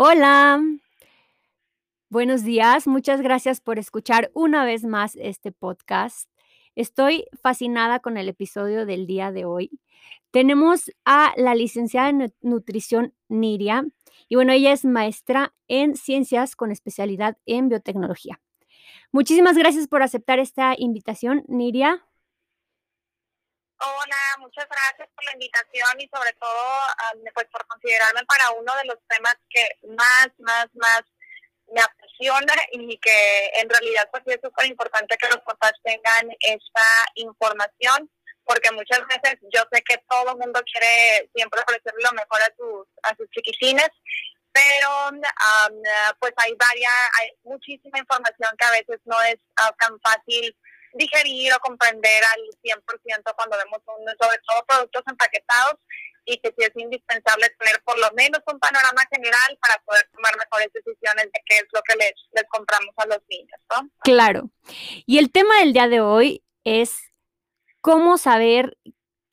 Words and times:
Hola, 0.00 0.62
buenos 2.08 2.44
días. 2.44 2.86
Muchas 2.86 3.20
gracias 3.20 3.60
por 3.60 3.80
escuchar 3.80 4.30
una 4.32 4.64
vez 4.64 4.84
más 4.84 5.16
este 5.16 5.50
podcast. 5.50 6.30
Estoy 6.76 7.24
fascinada 7.42 7.98
con 7.98 8.16
el 8.16 8.28
episodio 8.28 8.86
del 8.86 9.08
día 9.08 9.32
de 9.32 9.44
hoy. 9.44 9.80
Tenemos 10.30 10.92
a 11.04 11.32
la 11.36 11.56
licenciada 11.56 12.10
en 12.10 12.32
nutrición 12.42 13.12
Niria 13.28 13.88
y 14.28 14.36
bueno, 14.36 14.52
ella 14.52 14.70
es 14.72 14.84
maestra 14.84 15.52
en 15.66 15.96
ciencias 15.96 16.54
con 16.54 16.70
especialidad 16.70 17.36
en 17.44 17.68
biotecnología. 17.68 18.40
Muchísimas 19.10 19.58
gracias 19.58 19.88
por 19.88 20.04
aceptar 20.04 20.38
esta 20.38 20.76
invitación, 20.78 21.42
Niria. 21.48 22.07
Hola, 23.80 24.36
muchas 24.38 24.66
gracias 24.68 25.08
por 25.14 25.24
la 25.24 25.32
invitación 25.34 26.00
y 26.00 26.08
sobre 26.08 26.32
todo 26.32 26.82
pues 27.32 27.46
por 27.46 27.64
considerarme 27.68 28.24
para 28.24 28.50
uno 28.50 28.74
de 28.74 28.84
los 28.86 28.98
temas 29.08 29.36
que 29.48 29.68
más, 29.96 30.28
más, 30.38 30.66
más 30.74 31.02
me 31.72 31.80
apasiona 31.80 32.54
y 32.72 32.98
que 32.98 33.52
en 33.54 33.70
realidad 33.70 34.08
pues 34.10 34.24
es 34.26 34.40
súper 34.42 34.66
importante 34.66 35.16
que 35.16 35.28
los 35.28 35.38
papás 35.42 35.74
tengan 35.84 36.28
esta 36.40 37.06
información 37.14 38.10
porque 38.44 38.72
muchas 38.72 39.02
veces 39.06 39.38
yo 39.54 39.62
sé 39.70 39.80
que 39.82 40.02
todo 40.10 40.32
el 40.32 40.38
mundo 40.38 40.60
quiere 40.72 41.30
siempre 41.36 41.60
ofrecerle 41.60 42.02
lo 42.02 42.12
mejor 42.12 42.42
a 42.42 42.52
sus, 42.56 42.88
a 43.04 43.14
sus 43.14 43.30
chiquitines, 43.30 43.90
pero 44.50 45.10
pues 46.18 46.32
hay 46.38 46.52
varias, 46.54 46.92
hay 47.20 47.30
muchísima 47.44 47.98
información 47.98 48.50
que 48.58 48.64
a 48.64 48.70
veces 48.72 49.00
no 49.04 49.22
es 49.22 49.36
ah, 49.56 49.72
tan 49.78 50.00
fácil 50.00 50.56
digerir 50.94 51.52
o 51.54 51.58
comprender 51.60 52.24
al 52.24 52.40
100% 52.62 53.34
cuando 53.36 53.56
vemos 53.56 53.80
un, 53.86 54.04
sobre 54.18 54.38
todo 54.46 54.64
productos 54.66 55.02
empaquetados 55.06 55.74
y 56.24 56.36
que 56.38 56.48
sí 56.48 56.64
es 56.64 56.72
indispensable 56.76 57.48
tener 57.58 57.82
por 57.84 57.98
lo 57.98 58.10
menos 58.12 58.40
un 58.52 58.58
panorama 58.58 59.02
general 59.10 59.58
para 59.60 59.78
poder 59.84 60.08
tomar 60.12 60.36
mejores 60.36 60.68
decisiones 60.72 61.26
de 61.26 61.40
qué 61.46 61.56
es 61.56 61.66
lo 61.72 61.80
que 61.82 61.96
les, 61.96 62.12
les 62.32 62.44
compramos 62.50 62.94
a 62.98 63.06
los 63.06 63.20
niños, 63.28 63.60
¿no? 63.70 63.88
Claro. 64.00 64.50
Y 65.06 65.18
el 65.18 65.32
tema 65.32 65.58
del 65.60 65.72
día 65.72 65.88
de 65.88 66.00
hoy 66.00 66.44
es 66.64 66.98
cómo 67.80 68.18
saber 68.18 68.76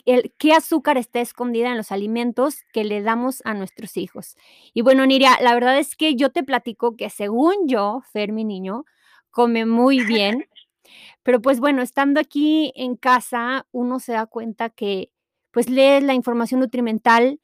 el, 0.05 0.33
qué 0.37 0.53
azúcar 0.53 0.97
está 0.97 1.19
escondida 1.19 1.69
en 1.69 1.77
los 1.77 1.91
alimentos 1.91 2.63
que 2.71 2.83
le 2.83 3.01
damos 3.01 3.41
a 3.43 3.53
nuestros 3.53 3.97
hijos. 3.97 4.37
Y 4.73 4.81
bueno, 4.81 5.05
Niria, 5.05 5.37
la 5.41 5.53
verdad 5.53 5.77
es 5.77 5.95
que 5.95 6.15
yo 6.15 6.31
te 6.31 6.43
platico 6.43 6.95
que 6.95 7.09
según 7.09 7.67
yo, 7.67 8.01
Fer, 8.13 8.31
mi 8.31 8.45
niño, 8.45 8.85
come 9.31 9.65
muy 9.65 10.03
bien. 10.05 10.47
Pero 11.23 11.41
pues 11.41 11.59
bueno, 11.59 11.81
estando 11.81 12.19
aquí 12.19 12.71
en 12.75 12.95
casa, 12.95 13.67
uno 13.71 13.99
se 13.99 14.13
da 14.13 14.25
cuenta 14.25 14.69
que 14.69 15.11
pues 15.51 15.69
lees 15.69 16.03
la 16.03 16.13
información 16.13 16.59
nutrimental 16.59 17.39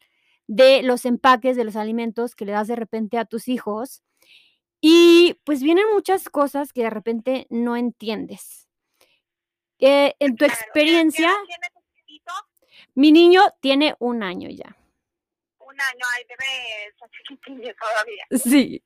de 0.48 0.84
los 0.84 1.06
empaques 1.06 1.56
de 1.56 1.64
los 1.64 1.76
alimentos 1.76 2.36
que 2.36 2.46
le 2.46 2.52
das 2.52 2.68
de 2.68 2.76
repente 2.76 3.18
a 3.18 3.26
tus 3.26 3.48
hijos 3.48 4.04
y 4.82 5.40
pues 5.44 5.62
vienen 5.62 5.86
muchas 5.94 6.28
cosas 6.30 6.74
que 6.74 6.82
de 6.82 6.90
repente 6.90 7.48
no 7.50 7.78
entiendes. 7.78 8.68
Eh, 9.80 10.16
en 10.20 10.36
tu 10.36 10.46
experiencia, 10.46 11.32
mi 12.96 13.12
niño 13.12 13.42
tiene 13.62 13.96
un 14.00 14.24
año 14.24 14.50
ya. 14.50 14.76
Un 15.60 15.80
año, 15.80 16.06
ay, 16.18 16.24
bebé, 16.28 17.76
todavía. 17.80 18.26
Sí. 18.32 18.84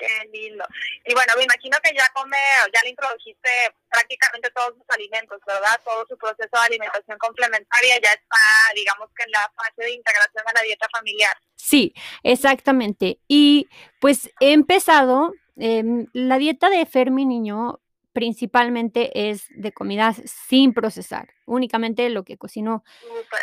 Qué 0.00 0.30
lindo. 0.32 0.64
Y 1.04 1.12
bueno, 1.12 1.34
me 1.36 1.44
imagino 1.44 1.76
que 1.84 1.92
ya 1.94 2.08
come, 2.14 2.38
ya 2.72 2.80
le 2.82 2.90
introdujiste 2.90 3.50
prácticamente 3.90 4.50
todos 4.50 4.72
sus 4.74 4.88
alimentos, 4.88 5.38
¿verdad? 5.46 5.78
Todo 5.84 6.06
su 6.08 6.16
proceso 6.16 6.48
de 6.50 6.66
alimentación 6.66 7.18
complementaria 7.18 8.00
ya 8.02 8.12
está, 8.12 8.72
digamos 8.74 9.10
que 9.14 9.24
en 9.24 9.30
la 9.32 9.52
fase 9.54 9.82
de 9.84 9.92
integración 9.92 10.42
a 10.46 10.52
la 10.54 10.62
dieta 10.62 10.86
familiar. 10.90 11.36
Sí, 11.54 11.92
exactamente. 12.22 13.20
Y 13.28 13.68
pues 14.00 14.30
he 14.40 14.52
empezado, 14.52 15.34
em, 15.56 16.06
la 16.14 16.38
dieta 16.38 16.70
de 16.70 16.86
Fermi 16.86 17.26
Niño 17.26 17.80
principalmente 18.12 19.30
es 19.30 19.46
de 19.50 19.72
comidas 19.72 20.20
sin 20.24 20.72
procesar, 20.72 21.30
únicamente 21.46 22.08
lo 22.10 22.24
que 22.24 22.36
cocino 22.36 22.82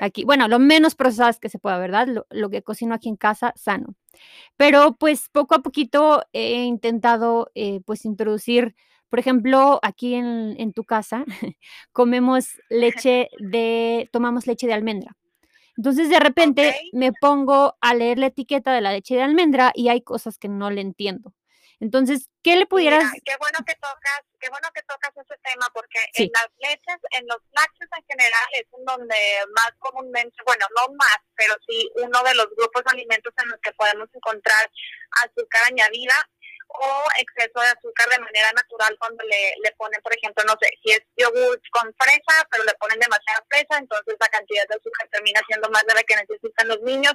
aquí, 0.01 0.25
bueno, 0.25 0.47
lo 0.47 0.59
menos 0.59 0.95
procesadas 0.95 1.39
que 1.39 1.49
se 1.49 1.59
pueda, 1.59 1.77
¿verdad? 1.77 2.07
Lo, 2.29 2.49
que 2.49 2.63
cocino 2.63 2.93
aquí 2.95 3.09
en 3.09 3.15
casa, 3.15 3.53
sano. 3.55 3.95
Pero 4.57 4.95
pues 4.99 5.29
poco 5.29 5.55
a 5.55 5.59
poquito 5.59 6.23
he 6.33 6.63
intentado 6.63 7.51
eh, 7.55 7.81
pues 7.85 8.05
introducir, 8.05 8.75
por 9.09 9.19
ejemplo, 9.19 9.79
aquí 9.83 10.15
en, 10.15 10.73
tu 10.73 10.83
casa 10.83 11.25
comemos 11.91 12.47
leche 12.69 13.29
de, 13.39 14.09
tomamos 14.11 14.47
leche 14.47 14.67
de 14.67 14.73
almendra. 14.73 15.15
Entonces 15.77 16.09
de 16.09 16.19
repente 16.19 16.75
me 16.91 17.13
pongo 17.13 17.77
a 17.81 17.93
leer 17.93 18.17
la 18.17 18.27
etiqueta 18.27 18.73
de 18.73 18.81
la 18.81 18.91
leche 18.91 19.15
de 19.15 19.21
almendra 19.21 19.71
y 19.75 19.89
hay 19.89 20.01
cosas 20.01 20.39
que 20.39 20.49
no 20.49 20.71
le 20.71 20.81
entiendo. 20.81 21.33
Entonces, 21.79 22.29
¿qué 22.43 22.55
le 22.55 22.65
pudieras...? 22.65 23.11
qué 23.23 23.35
bueno 23.39 23.59
que 23.65 23.75
tocas, 23.75 24.21
qué 24.39 24.49
bueno 24.49 24.67
que 24.73 24.81
tocas 24.83 25.11
ese 25.15 25.37
tema, 25.43 25.69
porque 25.73 25.99
en 26.15 26.29
las 26.33 26.49
leches, 26.57 26.97
en 27.11 27.27
los 27.27 27.37
lácteos 27.51 27.89
en 27.97 28.05
general, 28.07 28.45
es 28.53 28.65
en 28.73 28.85
donde 28.85 29.17
más 29.55 29.71
comúnmente, 29.79 30.35
bueno, 30.45 30.65
no 30.75 30.93
más, 30.95 31.19
pero 31.35 31.53
sí 31.67 31.89
uno 31.95 32.23
de 32.23 32.35
los 32.35 32.47
grupos 32.55 32.83
de 32.83 32.91
alimentos 32.91 33.33
en 33.43 33.49
los 33.49 33.59
que 33.61 33.71
podemos 33.73 34.09
encontrar 34.13 34.69
azúcar 35.23 35.61
añadida 35.69 36.15
o 36.67 37.03
exceso 37.19 37.59
de 37.61 37.67
azúcar 37.67 38.09
de 38.09 38.19
manera 38.19 38.51
natural 38.51 38.95
cuando 38.99 39.23
le, 39.23 39.53
le 39.63 39.71
ponen, 39.77 40.01
por 40.01 40.15
ejemplo, 40.15 40.43
no 40.45 40.55
sé, 40.59 40.69
si 40.83 40.91
es 40.91 41.01
yogur 41.15 41.61
con 41.71 41.93
fresa, 41.97 42.47
pero 42.51 42.63
le 42.63 42.73
ponen 42.75 42.99
demasiada 42.99 43.45
fresa, 43.49 43.77
entonces 43.77 44.15
la 44.19 44.27
cantidad 44.27 44.67
de 44.67 44.75
azúcar 44.75 45.07
termina 45.09 45.41
siendo 45.47 45.69
más 45.69 45.85
de 45.85 45.93
la 45.93 46.03
que 46.03 46.15
necesitan 46.15 46.67
los 46.67 46.81
niños. 46.81 47.13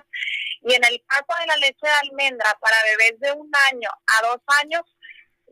Y 0.64 0.74
en 0.74 0.84
el 0.84 1.02
caso 1.06 1.40
de 1.40 1.46
la 1.46 1.56
leche 1.56 1.82
de 1.82 2.08
almendra 2.08 2.56
para 2.60 2.76
bebés 2.84 3.18
de 3.20 3.32
un 3.32 3.50
año 3.72 3.90
a 4.06 4.26
dos 4.26 4.40
años, 4.62 4.82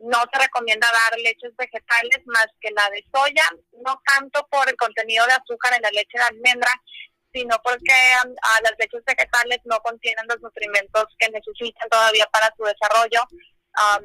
no 0.01 0.19
se 0.31 0.39
recomienda 0.39 0.87
dar 0.91 1.19
leches 1.19 1.55
vegetales 1.57 2.21
más 2.25 2.47
que 2.59 2.71
la 2.71 2.89
de 2.89 3.05
soya, 3.13 3.47
no 3.83 4.01
tanto 4.05 4.47
por 4.49 4.67
el 4.67 4.75
contenido 4.75 5.25
de 5.27 5.33
azúcar 5.33 5.73
en 5.73 5.81
la 5.81 5.91
leche 5.91 6.17
de 6.17 6.23
almendra, 6.23 6.71
sino 7.33 7.55
porque 7.63 7.93
um, 8.25 8.35
las 8.63 8.73
leches 8.79 9.03
vegetales 9.05 9.59
no 9.65 9.79
contienen 9.81 10.25
los 10.27 10.41
nutrimentos 10.41 11.05
que 11.17 11.29
necesitan 11.29 11.89
todavía 11.89 12.25
para 12.31 12.53
su 12.57 12.63
desarrollo. 12.63 13.21
Um, 13.71 14.03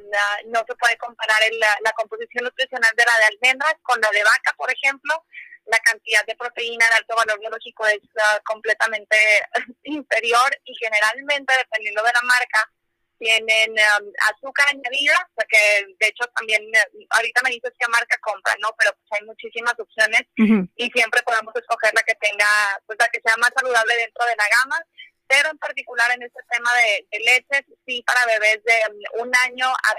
no 0.53 0.63
se 0.67 0.77
puede 0.77 0.97
comparar 0.99 1.41
la, 1.83 1.93
composición 1.93 2.45
nutricional 2.45 2.93
de 2.97 3.05
la 3.05 3.19
de 3.19 3.25
almendras 3.35 3.75
con 3.83 4.01
la 4.01 4.11
de 4.11 4.23
vaca, 4.23 4.55
por 4.57 4.71
ejemplo. 4.71 5.25
La 5.67 5.79
cantidad 5.81 6.25
de 6.27 6.37
proteína 6.37 6.89
de 6.89 6.95
alto 6.95 7.17
valor 7.17 7.39
biológico 7.41 7.87
es 7.87 7.99
uh, 7.99 8.43
completamente 8.45 9.17
inferior 9.85 10.51
y 10.65 10.75
generalmente, 10.77 11.53
dependiendo 11.59 12.03
de 12.03 12.13
la 12.13 12.23
marca, 12.23 12.71
tienen 13.19 13.71
um, 13.71 14.13
azúcar 14.29 14.69
añadida, 14.69 15.17
que 15.49 15.87
de 15.99 16.09
hecho 16.09 16.27
también, 16.37 16.63
ahorita 17.11 17.41
me 17.43 17.51
dices 17.51 17.73
qué 17.79 17.89
marca 17.89 18.19
compra, 18.21 18.55
¿no? 18.61 18.69
Pero 18.79 18.93
pues 18.93 19.21
hay 19.21 19.27
muchísimas 19.27 19.75
opciones 19.79 20.23
y 20.37 20.91
siempre 20.91 21.23
podemos 21.23 21.55
escoger 21.57 21.95
la 21.95 22.03
que 22.03 22.15
tenga, 22.17 22.47
pues 22.85 22.99
la 22.99 23.09
que 23.09 23.21
sea 23.25 23.37
más 23.39 23.51
saludable 23.57 23.97
dentro 23.97 24.25
de 24.27 24.37
la 24.37 24.49
gama 24.53 24.85
pero 25.29 25.51
en 25.51 25.59
particular 25.59 26.11
en 26.13 26.23
este 26.23 26.41
tema 26.51 26.71
de, 26.75 27.19
leches, 27.19 27.65
sí, 27.87 28.03
para 28.07 28.27
bebés 28.27 28.63
de 28.65 28.75
um, 28.91 29.27
un 29.27 29.33
año 29.47 29.67
a, 29.67 29.95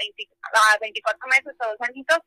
24 0.80 1.28
meses 1.28 1.54
o 1.60 1.66
dos 1.66 1.80
añitos, 1.80 2.18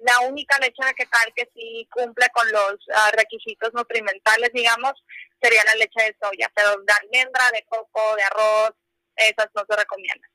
la 0.00 0.28
única 0.28 0.58
leche 0.58 0.82
vegetal 0.84 1.32
que 1.34 1.48
sí 1.54 1.88
cumple 1.90 2.26
con 2.32 2.50
los 2.50 2.74
uh, 2.74 3.16
requisitos 3.16 3.72
nutrimentales, 3.74 4.50
digamos, 4.52 4.92
sería 5.40 5.64
la 5.64 5.74
leche 5.74 6.02
de 6.02 6.16
soya, 6.20 6.50
pero 6.54 6.70
de 6.82 6.92
almendra, 6.92 7.42
de 7.52 7.64
coco, 7.68 8.16
de 8.16 8.22
arroz, 8.22 8.74
esas 9.16 9.48
no 9.54 9.62
se 9.68 9.76
recomiendan. 9.76 10.30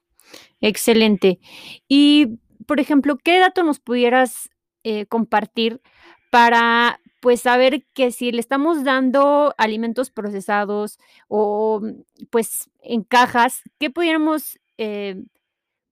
Excelente. 0.61 1.39
Y, 1.87 2.39
por 2.67 2.79
ejemplo, 2.79 3.17
¿qué 3.17 3.39
dato 3.39 3.63
nos 3.63 3.79
pudieras 3.79 4.49
eh, 4.83 5.05
compartir 5.05 5.81
para 6.29 6.99
pues 7.21 7.41
saber 7.41 7.85
que 7.93 8.11
si 8.11 8.33
le 8.33 8.41
estamos 8.41 8.83
dando 8.83 9.55
alimentos 9.57 10.11
procesados 10.11 10.99
o 11.29 11.81
pues 12.29 12.69
en 12.81 13.03
cajas, 13.03 13.61
¿qué 13.79 13.89
pudiéramos 13.89 14.59
eh, 14.77 15.15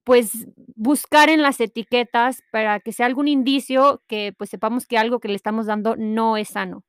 pues 0.04 0.46
buscar 0.76 1.30
en 1.30 1.42
las 1.42 1.60
etiquetas 1.60 2.44
para 2.52 2.80
que 2.80 2.92
sea 2.92 3.06
algún 3.06 3.28
indicio 3.28 4.02
que 4.08 4.34
pues 4.38 4.50
sepamos 4.50 4.86
que 4.86 4.98
algo 4.98 5.20
que 5.20 5.28
le 5.28 5.36
estamos 5.36 5.68
dando 5.68 5.96
no 5.96 6.38
es 6.38 6.50
sano? 6.50 6.84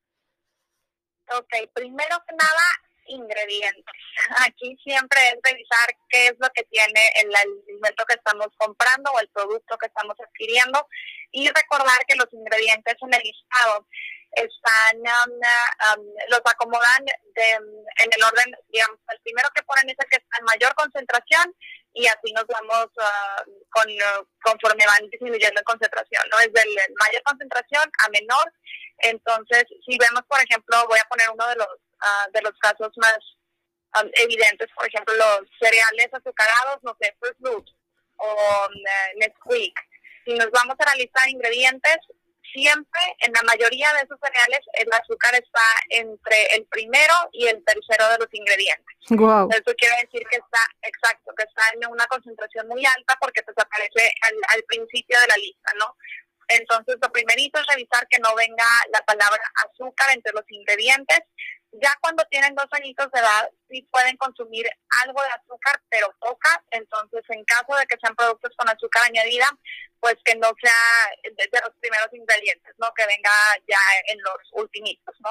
Ok, 1.30 1.70
primero 1.74 2.22
que 2.26 2.34
nada, 2.34 2.64
ingredientes. 3.06 3.84
Aquí 4.46 4.76
siempre 4.82 5.18
es 5.28 5.38
revisar 5.42 5.96
qué 6.08 6.26
es 6.28 6.34
lo 6.38 6.48
que 6.54 6.64
tiene 6.64 7.00
el 7.22 7.34
alimento 7.34 8.04
que 8.06 8.14
estamos 8.14 8.48
comprando 8.56 9.12
o 9.12 9.20
el 9.20 9.28
producto 9.28 9.76
que 9.78 9.86
estamos 9.86 10.16
adquiriendo 10.20 10.86
y 11.30 11.48
recordar 11.48 11.98
que 12.06 12.16
los 12.16 12.32
ingredientes 12.32 12.96
en 13.00 13.14
el 13.14 13.22
listado 13.22 13.86
están, 14.32 14.96
um, 14.96 16.00
um, 16.00 16.06
los 16.28 16.40
acomodan 16.44 17.04
en 17.36 18.10
el 18.10 18.22
orden, 18.24 18.54
digamos, 18.68 18.98
el 19.10 19.20
primero 19.20 19.48
que 19.54 19.62
ponen 19.62 19.90
es 19.90 19.96
el 19.98 20.08
que 20.08 20.16
está 20.16 20.38
en 20.38 20.44
mayor 20.44 20.74
concentración 20.74 21.54
y 21.94 22.06
así 22.06 22.32
nos 22.32 22.46
vamos 22.46 22.86
uh, 22.96 23.52
con, 23.70 23.86
conforme 24.42 24.86
van 24.86 25.08
disminuyendo 25.10 25.60
en 25.60 25.64
concentración, 25.64 26.24
¿no? 26.30 26.38
Es 26.40 26.52
de 26.52 26.64
mayor 26.98 27.22
concentración 27.24 27.90
a 27.98 28.08
menor. 28.08 28.52
Entonces, 28.98 29.64
si 29.84 29.98
vemos, 29.98 30.22
por 30.28 30.40
ejemplo, 30.40 30.86
voy 30.88 30.98
a 30.98 31.08
poner 31.08 31.28
uno 31.30 31.46
de 31.48 31.56
los, 31.56 31.68
uh, 31.68 32.30
de 32.32 32.42
los 32.42 32.56
casos 32.58 32.92
más 32.96 33.18
um, 34.00 34.08
evidentes, 34.14 34.68
por 34.74 34.86
ejemplo, 34.86 35.14
los 35.14 35.48
cereales 35.60 36.08
azucarados, 36.12 36.78
no 36.82 36.96
sé, 37.00 37.14
Fruit 37.18 37.36
Loops 37.40 37.74
o 38.16 38.66
um, 38.66 38.74
Nesquik. 39.16 39.78
Si 40.24 40.34
nos 40.34 40.50
vamos 40.50 40.76
a 40.78 40.86
la 40.86 40.94
lista 40.94 41.24
de 41.24 41.30
ingredientes, 41.30 41.98
siempre 42.52 43.00
en 43.20 43.32
la 43.32 43.42
mayoría 43.42 43.92
de 43.94 44.00
esos 44.02 44.18
cereales 44.20 44.60
el 44.74 44.88
azúcar 44.92 45.34
está 45.34 45.64
entre 45.88 46.46
el 46.54 46.64
primero 46.66 47.14
y 47.32 47.46
el 47.48 47.64
tercero 47.64 48.08
de 48.10 48.18
los 48.18 48.28
ingredientes. 48.32 48.96
Wow. 49.10 49.48
Eso 49.50 49.74
quiere 49.76 49.96
decir 50.02 50.22
que 50.30 50.36
está, 50.36 50.62
exacto, 50.82 51.32
que 51.36 51.44
está 51.44 51.62
en 51.74 51.90
una 51.90 52.06
concentración 52.06 52.68
muy 52.68 52.84
alta 52.84 53.16
porque 53.20 53.42
pues 53.42 53.56
aparece 53.58 54.12
al, 54.22 54.36
al 54.56 54.62
principio 54.64 55.18
de 55.20 55.26
la 55.28 55.36
lista, 55.36 55.70
¿no? 55.78 55.96
Entonces, 56.48 56.96
lo 57.00 57.10
primerito 57.10 57.60
es 57.60 57.66
revisar 57.66 58.06
que 58.08 58.18
no 58.18 58.34
venga 58.34 58.66
la 58.92 59.00
palabra 59.02 59.42
azúcar 59.64 60.10
entre 60.12 60.32
los 60.32 60.44
ingredientes. 60.48 61.20
Ya 61.72 61.90
cuando 62.00 62.22
tienen 62.30 62.54
dos 62.54 62.66
añitos 62.72 63.10
de 63.10 63.20
edad, 63.20 63.50
sí 63.70 63.88
pueden 63.90 64.16
consumir 64.18 64.66
algo 65.02 65.22
de 65.22 65.28
azúcar, 65.30 65.80
pero 65.88 66.14
poca. 66.20 66.62
Entonces, 66.70 67.22
en 67.30 67.44
caso 67.44 67.74
de 67.76 67.86
que 67.86 67.96
sean 68.00 68.14
productos 68.14 68.52
con 68.56 68.68
azúcar 68.68 69.04
añadida, 69.04 69.48
pues 70.00 70.16
que 70.24 70.34
no 70.34 70.52
sea 70.60 70.72
de 71.22 71.60
los 71.60 71.74
primeros 71.80 72.12
ingredientes, 72.12 72.74
¿no? 72.78 72.92
Que 72.92 73.06
venga 73.06 73.30
ya 73.68 73.78
en 74.08 74.20
los 74.20 74.52
ultimitos, 74.52 75.14
¿no? 75.20 75.30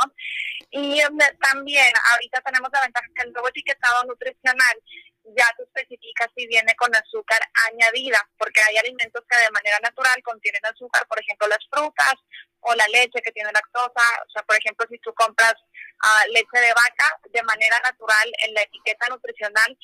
Y 0.71 0.99
em, 1.01 1.17
también, 1.41 1.91
ahorita 2.11 2.41
tenemos 2.41 2.69
la 2.71 2.81
ventaja 2.81 3.07
que 3.13 3.23
el 3.23 3.33
nuevo 3.33 3.49
etiquetado 3.49 4.03
nutricional 4.05 4.81
ya 5.23 5.45
se 5.56 5.63
especifica 5.63 6.29
si 6.35 6.47
viene 6.47 6.75
con 6.75 6.94
azúcar 6.95 7.39
añadida, 7.71 8.27
porque 8.38 8.62
hay 8.62 8.77
alimentos 8.77 9.23
que 9.29 9.38
de 9.38 9.51
manera 9.51 9.79
natural 9.79 10.21
contienen 10.23 10.65
azúcar, 10.65 11.06
por 11.07 11.19
ejemplo 11.19 11.47
las 11.47 11.65
frutas 11.69 12.13
o 12.62 12.73
la 12.75 12.88
leche 12.88 13.21
que 13.21 13.31
tiene 13.31 13.51
lactosa, 13.51 14.06
o 14.27 14.29
sea, 14.31 14.44
por 14.44 14.56
ejemplo, 14.56 14.85
si 14.89 14.97
tú 15.00 15.13
compras 15.15 15.56
uh, 15.56 16.31
leche 16.31 16.59
de 16.59 16.73
vaca 16.73 17.19
de 17.29 17.44
manera 17.44 17.79
natural 17.83 18.31
en 18.45 18.53
la 18.53 18.62
etiqueta 18.62 19.07
nutricional, 19.09 19.77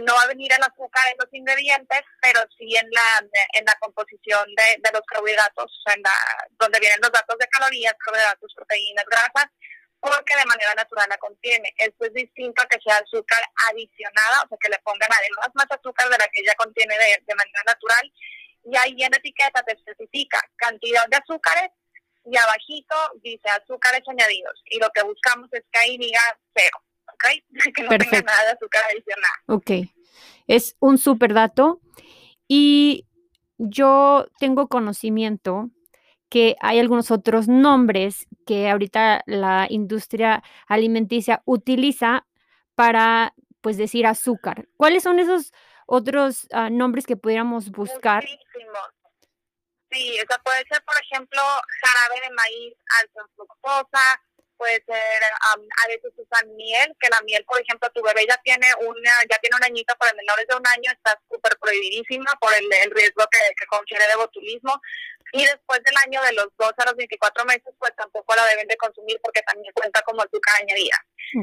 no 0.00 0.14
va 0.14 0.22
a 0.22 0.26
venir 0.26 0.52
el 0.52 0.62
azúcar 0.62 1.06
en 1.12 1.18
los 1.18 1.32
ingredientes, 1.32 2.00
pero 2.20 2.40
sí 2.58 2.74
en 2.76 2.88
la 2.90 3.24
en 3.54 3.64
la 3.64 3.74
composición 3.78 4.44
de, 4.56 4.80
de 4.82 4.90
los 4.92 5.02
carbohidratos, 5.06 5.64
o 5.64 5.82
sea, 5.84 5.94
en 5.94 6.02
la, 6.02 6.14
donde 6.58 6.80
vienen 6.80 6.98
los 7.00 7.12
datos 7.12 7.38
de 7.38 7.46
calorías, 7.46 7.94
carbohidratos, 8.04 8.52
proteínas, 8.56 9.04
grasas, 9.06 9.50
porque 10.04 10.36
de 10.36 10.44
manera 10.44 10.74
natural 10.74 11.06
la 11.08 11.16
contiene. 11.16 11.72
Esto 11.78 12.04
es 12.04 12.12
distinto 12.12 12.60
a 12.60 12.66
que 12.66 12.78
sea 12.84 12.96
azúcar 12.96 13.40
adicionada, 13.72 14.42
o 14.44 14.48
sea, 14.48 14.58
que 14.60 14.68
le 14.68 14.78
pongan 14.84 15.08
además 15.08 15.48
más 15.54 15.66
azúcar 15.70 16.10
de 16.10 16.18
la 16.18 16.28
que 16.28 16.42
ella 16.42 16.54
contiene 16.56 16.94
de, 16.94 17.34
manera 17.34 17.62
natural. 17.64 18.12
Y 18.64 18.76
ahí 18.76 19.02
en 19.02 19.10
la 19.10 19.16
etiqueta 19.16 19.62
te 19.62 19.72
especifica 19.72 20.38
cantidad 20.56 21.08
de 21.08 21.16
azúcares 21.16 21.70
y 22.26 22.36
abajito 22.36 22.96
dice 23.22 23.48
azúcares 23.48 24.02
añadidos. 24.06 24.62
Y 24.66 24.78
lo 24.78 24.90
que 24.90 25.02
buscamos 25.04 25.48
es 25.52 25.64
que 25.72 25.78
ahí 25.78 25.96
diga 25.96 26.20
cero, 26.54 26.82
¿ok? 27.08 27.24
Que 27.74 27.82
no 27.82 27.96
tenga 27.96 28.20
nada 28.20 28.44
de 28.44 28.50
azúcar 28.52 28.84
adicional. 28.90 29.36
Ok, 29.46 29.88
es 30.46 30.76
un 30.80 30.98
súper 30.98 31.32
dato. 31.32 31.80
Y 32.46 33.06
yo 33.56 34.26
tengo 34.38 34.68
conocimiento 34.68 35.70
que 36.28 36.56
hay 36.60 36.78
algunos 36.78 37.10
otros 37.10 37.48
nombres 37.48 38.26
que 38.44 38.70
ahorita 38.70 39.22
la 39.26 39.66
industria 39.68 40.42
alimenticia 40.66 41.42
utiliza 41.44 42.26
para, 42.74 43.34
pues, 43.60 43.76
decir 43.76 44.06
azúcar. 44.06 44.68
¿Cuáles 44.76 45.02
son 45.02 45.18
esos 45.18 45.52
otros 45.86 46.46
uh, 46.52 46.70
nombres 46.70 47.06
que 47.06 47.16
pudiéramos 47.16 47.70
buscar? 47.70 48.24
Sí, 49.90 50.16
eso 50.16 50.40
puede 50.44 50.64
ser, 50.68 50.82
por 50.84 50.96
ejemplo, 51.02 51.40
jarabe 51.82 52.20
de 52.28 52.34
maíz 52.34 52.74
alto 53.00 53.30
puede 54.56 54.82
ser, 54.86 55.20
um, 55.54 55.66
a 55.84 55.88
veces 55.88 56.12
usan 56.16 56.54
miel, 56.56 56.94
que 57.00 57.08
la 57.08 57.20
miel, 57.22 57.44
por 57.44 57.60
ejemplo, 57.60 57.88
tu 57.90 58.02
bebé 58.02 58.26
ya 58.28 58.36
tiene 58.42 58.66
una, 58.80 59.12
ya 59.30 59.38
tiene 59.40 59.56
un 59.56 59.64
añito, 59.64 59.94
en 60.10 60.16
menores 60.16 60.46
de 60.48 60.56
un 60.56 60.66
año 60.66 60.90
está 60.92 61.18
súper 61.30 61.56
prohibidísima 61.60 62.30
por 62.40 62.54
el, 62.54 62.66
el 62.84 62.90
riesgo 62.90 63.24
que, 63.30 63.54
que 63.56 63.66
confiere 63.66 64.06
de 64.08 64.16
botulismo. 64.16 64.80
Y 65.32 65.44
después 65.44 65.82
del 65.82 65.96
año 66.06 66.22
de 66.22 66.32
los 66.32 66.46
2 66.56 66.72
a 66.76 66.84
los 66.84 66.94
24 66.94 67.44
meses, 67.44 67.74
pues 67.78 67.92
tampoco 67.96 68.36
la 68.36 68.46
deben 68.46 68.68
de 68.68 68.76
consumir 68.76 69.18
porque 69.20 69.42
también 69.42 69.72
cuenta 69.74 70.00
como 70.02 70.22
azúcar 70.22 70.54
añadida. 70.62 70.96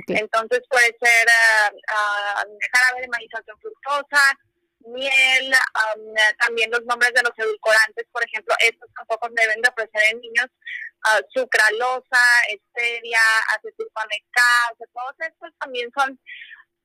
Entonces 0.08 0.62
puede 0.70 0.96
ser 1.02 1.28
uh, 1.28 2.58
jarabe 2.72 3.02
de 3.02 3.08
maíz 3.10 3.30
alto 3.34 3.52
en 3.52 3.60
fructosa, 3.60 4.40
miel, 4.88 5.54
también 6.40 6.72
los 6.72 6.84
nombres 6.86 7.14
de 7.14 7.24
los 7.24 7.38
edulcorantes, 7.38 8.06
por 8.12 8.24
ejemplo, 8.24 8.56
estos 8.60 8.90
tampoco 8.96 9.30
deben 9.32 9.62
de 9.62 9.70
ofrecer 9.70 10.02
en 10.12 10.20
niños, 10.22 10.48
uh, 11.06 11.22
sucralosa, 11.34 12.24
stevia, 12.50 13.22
acesulfamecá, 13.56 14.76
todos 14.94 15.16
estos 15.20 15.52
también 15.60 15.90
son 15.96 16.20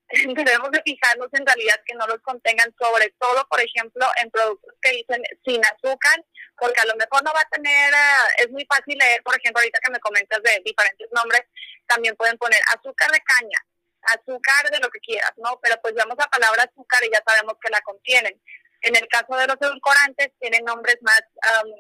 debemos 0.44 0.70
de 0.70 0.82
fijarnos 0.82 1.28
en 1.32 1.46
realidad 1.46 1.80
que 1.84 1.94
no 1.94 2.06
los 2.06 2.20
contengan, 2.20 2.72
sobre 2.78 3.12
todo, 3.18 3.46
por 3.48 3.60
ejemplo, 3.60 4.06
en 4.22 4.30
productos 4.30 4.72
que 4.80 4.92
dicen 4.92 5.22
sin 5.44 5.60
azúcar, 5.64 6.24
porque 6.56 6.80
a 6.80 6.86
lo 6.86 6.94
mejor 6.96 7.24
no 7.24 7.32
va 7.32 7.40
a 7.40 7.48
tener, 7.50 7.92
eh, 7.92 8.44
es 8.44 8.50
muy 8.50 8.64
fácil 8.66 8.96
leer, 8.98 9.22
por 9.22 9.36
ejemplo, 9.36 9.60
ahorita 9.60 9.80
que 9.80 9.90
me 9.90 10.00
comentas 10.00 10.40
de 10.42 10.62
diferentes 10.64 11.08
nombres, 11.12 11.42
también 11.86 12.14
pueden 12.16 12.38
poner 12.38 12.60
azúcar 12.74 13.10
de 13.10 13.20
caña, 13.20 13.58
azúcar 14.06 14.70
de 14.70 14.78
lo 14.80 14.88
que 14.90 15.00
quieras, 15.00 15.32
¿no? 15.36 15.58
Pero 15.62 15.76
pues 15.82 15.94
vemos 15.94 16.16
la 16.18 16.26
palabra 16.26 16.64
azúcar 16.64 17.04
y 17.04 17.10
ya 17.12 17.22
sabemos 17.26 17.54
que 17.60 17.70
la 17.70 17.80
contienen. 17.82 18.40
En 18.82 18.94
el 18.94 19.08
caso 19.08 19.34
de 19.36 19.46
los 19.46 19.56
edulcorantes, 19.60 20.32
tienen 20.38 20.64
nombres 20.64 20.98
más, 21.00 21.22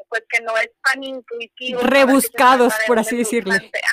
pues 0.08 0.22
que 0.28 0.40
no 0.40 0.56
es 0.56 0.70
tan 0.82 1.02
intuitivo. 1.04 1.80
Rebuscados, 1.82 2.74
por 2.86 2.98
así 2.98 3.16
decirlo. 3.16 3.54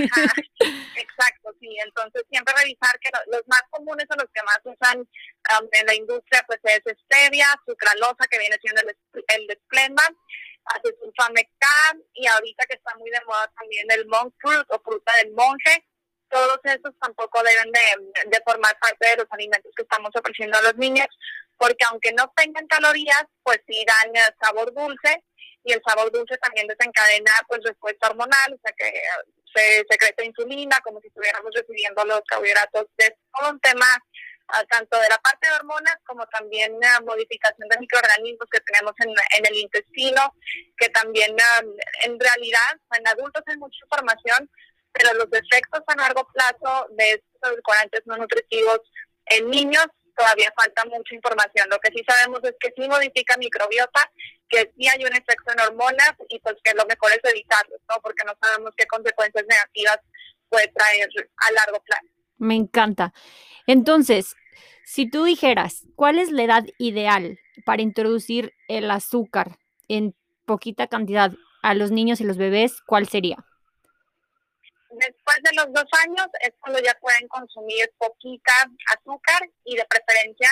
Exacto, 0.96 1.54
sí. 1.60 1.78
Entonces, 1.86 2.24
siempre 2.32 2.54
revisar 2.58 2.98
que 3.00 3.10
los 3.28 3.42
más 3.48 3.62
comunes 3.70 4.06
son 4.10 4.18
los 4.20 4.30
que 4.34 4.42
más 4.44 4.60
usan 4.64 5.08
en 5.74 5.86
la 5.86 5.96
industria, 5.96 6.44
pues 6.48 6.60
es 6.64 6.82
stevia, 7.04 7.48
sucralosa, 7.68 8.26
que 8.32 8.40
viene 8.40 8.58
siendo 8.62 8.82
el, 8.82 8.98
el 9.28 9.60
Splendman, 9.66 10.18
acesulfamectan, 10.66 12.02
y 12.14 12.28
ahorita 12.28 12.66
que 12.66 12.76
está 12.76 12.96
muy 12.96 13.12
de 13.12 13.22
moda 13.26 13.52
también 13.60 13.86
el 13.92 14.08
monk 14.08 14.34
fruit 14.40 14.66
o 14.70 14.80
fruta 14.80 15.12
del 15.22 15.34
monje, 15.34 15.86
todos 16.34 16.60
esos 16.64 16.98
tampoco 17.00 17.44
deben 17.44 17.72
de, 17.72 18.28
de, 18.30 18.42
formar 18.44 18.76
parte 18.80 19.08
de 19.10 19.18
los 19.18 19.28
alimentos 19.30 19.72
que 19.76 19.84
estamos 19.84 20.10
ofreciendo 20.16 20.58
a 20.58 20.64
los 20.64 20.76
niños, 20.78 21.06
porque 21.58 21.86
aunque 21.92 22.12
no 22.12 22.34
tengan 22.36 22.66
calorías, 22.66 23.24
pues 23.44 23.60
sí 23.68 23.86
dan 23.86 24.12
sabor 24.42 24.74
dulce 24.74 25.24
y 25.64 25.74
el 25.74 25.82
sabor 25.88 26.12
dulce 26.12 26.36
también 26.38 26.68
desencadena 26.68 27.32
pues 27.48 27.62
respuesta 27.64 28.10
hormonal, 28.10 28.54
o 28.54 28.60
sea 28.64 28.74
que 28.76 28.92
se 29.56 29.86
secreta 29.88 30.26
insulina, 30.26 30.80
como 30.84 31.00
si 31.02 31.08
estuviéramos 31.08 31.52
recibiendo 31.54 32.04
los 32.06 32.22
carbohidratos. 32.28 32.88
Es 32.98 33.14
todo 33.32 33.52
un 33.52 33.60
tema 33.60 33.86
ah, 34.48 34.64
tanto 34.66 35.00
de 35.00 35.10
la 35.10 35.18
parte 35.20 35.48
de 35.48 35.54
hormonas 35.54 35.98
como 36.04 36.26
también 36.28 36.76
la 36.82 37.00
modificación 37.02 37.70
de 37.70 37.80
microorganismos 37.80 38.50
que 38.50 38.60
tenemos 38.62 38.94
en, 39.00 39.10
en 39.10 39.46
el 39.46 39.56
intestino, 39.58 40.34
que 40.78 40.90
también 40.90 41.36
ah, 41.40 41.62
en 42.06 42.20
realidad 42.20 42.74
en 42.98 43.08
adultos 43.08 43.44
hay 43.46 43.58
mucha 43.58 43.78
información, 43.84 44.50
pero 44.94 45.14
los 45.16 45.28
efectos 45.32 45.82
a 45.88 45.96
largo 45.96 46.28
plazo 46.32 46.88
de 46.92 47.12
estos 47.12 47.52
edulcorantes 47.52 48.02
no 48.06 48.18
nutritivos 48.18 48.80
en 49.26 49.50
niños 49.50 49.88
todavía 50.16 50.54
falta 50.56 50.86
mucha 50.86 51.16
información. 51.16 51.68
Lo 51.70 51.80
que 51.80 51.90
sí 51.92 52.04
sabemos 52.08 52.40
es 52.44 52.56
que 52.60 52.72
sí 52.76 52.88
modifica 52.88 53.36
microbiota, 53.38 54.12
que 54.48 54.72
sí 54.78 54.88
hay 54.88 55.04
un 55.04 55.14
efecto 55.14 55.52
en 55.52 55.60
hormonas 55.60 56.14
y 56.30 56.40
pues 56.40 56.56
que 56.64 56.74
lo 56.76 56.86
mejor 56.86 57.12
es 57.12 57.20
evitarlos, 57.24 57.80
¿no? 57.90 58.00
Porque 58.02 58.24
no 58.26 58.34
sabemos 58.42 58.74
qué 58.78 58.86
consecuencias 58.86 59.46
negativas 59.48 60.00
puede 60.50 60.68
traer 60.70 61.10
a 61.38 61.52
largo 61.52 61.82
plazo. 61.84 62.08
Me 62.38 62.56
encanta. 62.56 63.14
Entonces, 63.66 64.36
si 64.86 65.10
tú 65.10 65.24
dijeras, 65.24 65.86
¿cuál 65.96 66.20
es 66.20 66.32
la 66.32 66.44
edad 66.44 66.64
ideal 66.78 67.40
para 67.66 67.82
introducir 67.82 68.54
el 68.68 68.92
azúcar 68.92 69.58
en 69.88 70.16
poquita 70.46 70.88
cantidad 70.88 71.32
a 71.62 71.74
los 71.74 71.92
niños 71.92 72.22
y 72.22 72.26
los 72.26 72.38
bebés, 72.38 72.82
cuál 72.82 73.08
sería? 73.08 73.46
Después 74.94 75.38
de 75.44 75.56
los 75.56 75.74
dos 75.74 75.86
años 76.06 76.28
es 76.42 76.52
cuando 76.60 76.80
ya 76.80 76.94
pueden 77.00 77.28
consumir 77.28 77.92
poquita 77.98 78.54
azúcar 78.96 79.50
y 79.64 79.76
de 79.76 79.86
preferencia 79.86 80.50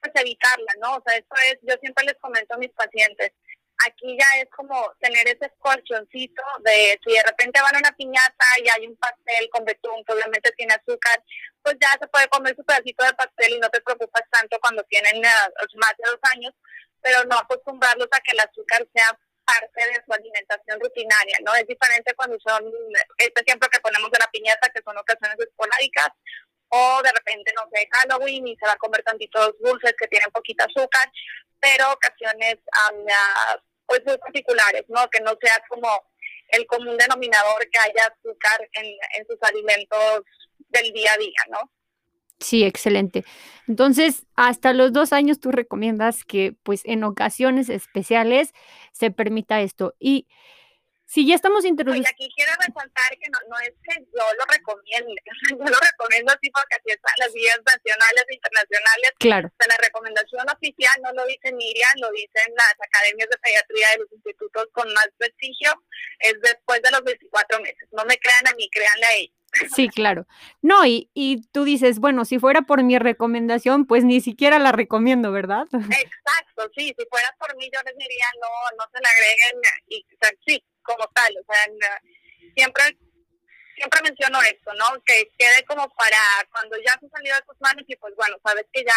pues 0.00 0.12
evitarla, 0.14 0.72
¿no? 0.80 0.96
O 0.96 1.02
sea, 1.04 1.16
eso 1.16 1.34
es, 1.44 1.58
yo 1.62 1.74
siempre 1.80 2.04
les 2.04 2.18
comento 2.18 2.54
a 2.54 2.58
mis 2.58 2.72
pacientes, 2.72 3.32
aquí 3.84 4.16
ya 4.18 4.40
es 4.40 4.48
como 4.50 4.92
tener 5.00 5.26
ese 5.28 5.52
colchoncito 5.58 6.42
de 6.60 6.98
si 7.04 7.12
de 7.12 7.22
repente 7.22 7.60
van 7.60 7.76
a 7.76 7.78
una 7.78 7.92
piñata 7.92 8.46
y 8.62 8.68
hay 8.68 8.86
un 8.86 8.96
pastel 8.96 9.48
con 9.50 9.64
betún 9.64 10.04
que 10.04 10.12
obviamente 10.12 10.50
tiene 10.56 10.74
azúcar, 10.74 11.22
pues 11.62 11.76
ya 11.80 11.90
se 12.00 12.06
puede 12.08 12.28
comer 12.28 12.54
su 12.56 12.64
pedacito 12.64 13.04
de 13.04 13.14
pastel 13.14 13.54
y 13.54 13.58
no 13.58 13.68
te 13.70 13.80
preocupas 13.80 14.22
tanto 14.30 14.58
cuando 14.60 14.82
tienen 14.84 15.18
uh, 15.18 15.78
más 15.78 15.94
de 15.98 16.10
dos 16.10 16.20
años, 16.34 16.54
pero 17.02 17.24
no 17.24 17.38
acostumbrarlos 17.38 18.08
a 18.12 18.20
que 18.20 18.32
el 18.32 18.40
azúcar 18.40 18.86
sea 18.94 19.18
parte 19.46 19.80
de 19.86 20.02
su 20.04 20.12
alimentación 20.12 20.80
rutinaria, 20.80 21.38
¿no? 21.44 21.54
Es 21.54 21.66
diferente 21.66 22.14
cuando 22.14 22.36
son, 22.40 22.64
este 23.16 23.42
ejemplo 23.46 23.68
que 23.70 23.80
ponemos 23.80 24.10
de 24.10 24.18
la 24.18 24.30
piñata, 24.30 24.68
que 24.70 24.82
son 24.82 24.98
ocasiones 24.98 25.38
esporádicas, 25.38 26.10
o 26.68 27.00
de 27.02 27.12
repente, 27.12 27.52
no 27.54 27.62
sé, 27.72 27.88
Halloween 27.92 28.48
y 28.48 28.56
se 28.56 28.66
va 28.66 28.72
a 28.72 28.76
comer 28.76 29.02
tantitos 29.04 29.54
dulces 29.60 29.94
que 29.98 30.08
tienen 30.08 30.30
poquita 30.32 30.64
azúcar, 30.64 31.10
pero 31.60 31.92
ocasiones 31.92 32.56
pues 33.86 34.02
muy 34.04 34.18
particulares, 34.18 34.84
¿no? 34.88 35.08
Que 35.08 35.20
no 35.20 35.36
sea 35.40 35.62
como 35.68 35.88
el 36.48 36.66
común 36.66 36.96
denominador 36.96 37.70
que 37.70 37.78
haya 37.78 38.06
azúcar 38.06 38.68
en, 38.72 38.86
en 39.16 39.26
sus 39.26 39.38
alimentos 39.42 40.22
del 40.58 40.92
día 40.92 41.12
a 41.12 41.18
día, 41.18 41.42
¿no? 41.48 41.70
Sí, 42.38 42.64
excelente. 42.64 43.24
Entonces, 43.66 44.26
hasta 44.34 44.72
los 44.72 44.92
dos 44.92 45.12
años 45.12 45.40
tú 45.40 45.50
recomiendas 45.50 46.24
que, 46.24 46.54
pues, 46.62 46.82
en 46.84 47.02
ocasiones 47.04 47.68
especiales 47.68 48.52
se 48.92 49.10
permita 49.10 49.60
esto. 49.60 49.94
Y 49.98 50.26
si 51.06 51.24
ya 51.24 51.36
estamos 51.36 51.64
introduciendo. 51.64 52.10
aquí 52.10 52.28
quiero 52.34 52.50
resaltar 52.58 53.10
que 53.18 53.30
no, 53.30 53.38
no 53.48 53.58
es 53.60 53.70
que 53.78 53.94
yo 54.10 54.26
lo 54.38 54.44
recomiende, 54.50 55.14
yo 55.50 55.70
lo 55.70 55.78
recomiendo 55.78 56.32
así 56.32 56.50
porque 56.50 56.74
así 56.74 56.90
están 56.90 57.14
las 57.18 57.32
guías 57.32 57.60
nacionales 57.64 58.24
e 58.28 58.34
internacionales. 58.34 59.10
Claro. 59.18 59.48
O 59.48 59.68
la 59.68 59.76
recomendación 59.78 60.50
oficial 60.50 60.94
no 61.02 61.12
lo 61.12 61.24
dice 61.26 61.52
Miriam, 61.52 61.94
lo 62.02 62.10
dicen 62.10 62.52
las 62.58 62.74
academias 62.74 63.28
de 63.30 63.38
pediatría 63.38 63.90
de 63.90 63.98
los 63.98 64.12
institutos 64.12 64.66
con 64.72 64.92
más 64.94 65.08
prestigio, 65.16 65.70
es 66.18 66.34
después 66.42 66.82
de 66.82 66.90
los 66.90 67.02
24 67.04 67.60
meses. 67.60 67.88
No 67.92 68.04
me 68.04 68.18
crean 68.18 68.46
a 68.48 68.54
mí, 68.54 68.68
créanle 68.70 69.06
a 69.06 69.14
ellos. 69.14 69.36
Sí, 69.74 69.88
claro. 69.88 70.26
No, 70.62 70.84
y, 70.86 71.10
y 71.14 71.46
tú 71.48 71.64
dices, 71.64 71.98
bueno, 71.98 72.24
si 72.24 72.38
fuera 72.38 72.62
por 72.62 72.82
mi 72.82 72.98
recomendación, 72.98 73.86
pues 73.86 74.04
ni 74.04 74.20
siquiera 74.20 74.58
la 74.58 74.72
recomiendo, 74.72 75.32
¿verdad? 75.32 75.66
Exacto, 75.72 76.70
sí, 76.76 76.94
si 76.98 77.06
fuera 77.10 77.34
por 77.38 77.56
mí 77.56 77.68
yo 77.72 77.80
les 77.84 77.96
diría, 77.96 78.26
no, 78.40 78.76
no 78.78 78.84
se 78.92 79.00
le 79.00 79.08
agreguen, 79.08 79.62
y, 79.88 80.06
o 80.14 80.18
sea, 80.20 80.30
sí, 80.46 80.64
como 80.82 81.06
tal, 81.14 81.34
o 81.40 81.52
sea, 81.52 82.00
siempre 82.54 82.98
siempre 83.76 84.00
menciono 84.02 84.40
esto, 84.42 84.72
¿no? 84.74 85.02
Que 85.04 85.30
quede 85.38 85.64
como 85.66 85.88
para 85.90 86.16
cuando 86.50 86.76
ya 86.78 86.98
se 86.98 87.08
salió 87.08 87.34
de 87.34 87.42
tus 87.42 87.60
manos 87.60 87.84
y 87.86 87.94
pues 87.96 88.14
bueno, 88.16 88.36
sabes 88.42 88.64
que 88.72 88.82
ya 88.82 88.94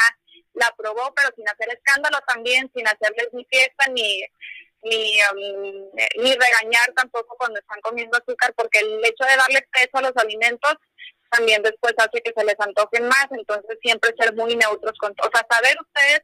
la 0.54 0.68
aprobó, 0.68 1.14
pero 1.16 1.30
sin 1.36 1.48
hacer 1.48 1.68
escándalo 1.70 2.18
también, 2.28 2.72
sin 2.74 2.88
hacerles 2.88 3.28
ni 3.34 3.46
fiesta 3.46 3.86
ni 3.92 4.24
ni, 4.84 5.20
um, 5.32 5.90
ni 6.18 6.34
regañar 6.34 6.94
tampoco 6.96 7.36
cuando 7.38 7.60
están 7.60 7.82
comiendo 7.82 8.18
azúcar, 8.18 8.54
porque 8.56 8.80
el 8.80 9.04
hecho 9.06 9.26
de 9.26 9.38
darle 9.38 9.68
peso 9.72 9.98
a 9.98 10.02
los 10.02 10.18
alimentos 10.18 10.76
también 11.30 11.62
después 11.62 11.94
hace 11.98 12.22
que 12.22 12.34
se 12.36 12.44
les 12.44 12.60
antojen 12.60 13.08
más, 13.08 13.28
entonces 13.32 13.78
siempre 13.82 14.14
ser 14.18 14.34
muy 14.34 14.56
neutros 14.56 14.98
con, 14.98 15.12
o 15.12 15.30
sea, 15.32 15.46
saber 15.50 15.78
ustedes 15.80 16.22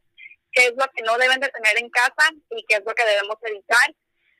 qué 0.51 0.67
es 0.67 0.73
lo 0.77 0.85
que 0.95 1.03
no 1.03 1.17
deben 1.17 1.39
de 1.39 1.49
tener 1.49 1.77
en 1.77 1.89
casa 1.89 2.31
y 2.49 2.65
qué 2.67 2.77
es 2.77 2.83
lo 2.85 2.95
que 2.95 3.05
debemos 3.05 3.37
evitar 3.43 3.93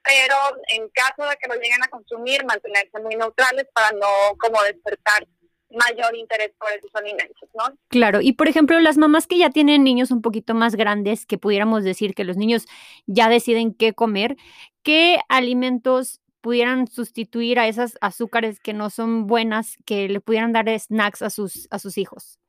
pero 0.06 0.36
en 0.70 0.88
caso 0.90 1.28
de 1.28 1.36
que 1.38 1.48
lo 1.48 1.56
lleguen 1.56 1.84
a 1.84 1.88
consumir, 1.88 2.46
mantenerse 2.46 3.00
muy 3.00 3.16
neutrales 3.16 3.66
para 3.74 3.92
no 3.92 4.38
como 4.40 4.62
despertar 4.64 5.26
mayor 5.70 6.16
interés 6.16 6.52
por 6.58 6.72
esos 6.72 6.94
alimentos, 6.96 7.50
¿no? 7.54 7.78
Claro, 7.88 8.22
y 8.22 8.34
por 8.34 8.48
ejemplo, 8.48 8.80
las 8.80 8.98
mamás 8.98 9.28
que 9.28 9.38
ya 9.38 9.50
tienen 9.50 9.84
niños 9.84 10.12
un 10.12 10.22
poquito 10.22 10.54
más 10.54 10.76
grandes, 10.76 11.26
que 11.26 11.38
pudiéramos 11.38 11.84
decir 11.84 12.14
que 12.14 12.24
los 12.24 12.38
niños 12.38 12.66
ya 13.06 13.30
deciden 13.30 13.74
qué 13.74 13.94
comer, 13.94 14.38
¿qué 14.84 15.20
alimentos 15.30 16.22
pudieran 16.42 16.88
sustituir 16.88 17.60
a 17.60 17.68
esas 17.68 17.98
azúcares 18.02 18.60
que 18.60 18.74
no 18.74 18.90
son 18.90 19.26
buenas, 19.26 19.78
que 19.86 20.08
le 20.08 20.22
pudieran 20.22 20.54
dar 20.54 20.68
snacks 20.80 21.22
a 21.22 21.30
sus, 21.30 21.68
a 21.72 21.80
sus 21.80 21.98
hijos? 21.98 22.40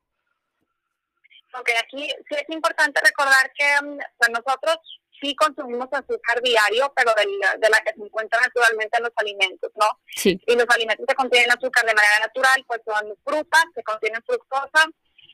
Ok, 1.59 1.71
aquí 1.83 2.11
sí 2.29 2.35
es 2.35 2.51
importante 2.51 3.01
recordar 3.03 3.51
que 3.57 3.65
mm, 3.83 4.33
nosotros 4.33 4.77
sí 5.21 5.35
consumimos 5.35 5.89
azúcar 5.93 6.43
diario, 6.43 6.93
pero 6.95 7.13
de 7.15 7.27
la, 7.39 7.57
de 7.57 7.71
la 7.71 7.81
que 7.81 7.95
se 7.95 8.03
encuentra 8.03 8.41
naturalmente 8.41 8.97
en 8.97 9.05
los 9.05 9.13
alimentos, 9.17 9.71
¿no? 9.75 9.87
Sí. 10.15 10.41
Y 10.47 10.55
los 10.55 10.67
alimentos 10.69 11.07
que 11.07 11.15
contienen 11.15 11.51
azúcar 11.51 11.85
de 11.87 11.95
manera 11.95 12.19
natural, 12.21 12.65
pues 12.67 12.81
son 12.85 13.17
frutas 13.25 13.65
que 13.75 13.83
contienen 13.83 14.23
fructosa, 14.25 14.87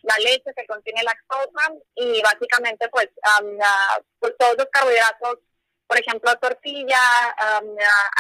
la 0.03 0.17
leche 0.19 0.53
que 0.57 0.67
contiene 0.67 1.03
lactosa 1.03 1.73
y 1.95 2.21
básicamente 2.23 2.89
pues, 2.89 3.09
pues 4.19 4.35
todos 4.39 4.57
los 4.59 4.67
carbohidratos, 4.73 5.39
por 5.87 5.99
ejemplo, 5.99 6.35
tortilla, 6.41 6.99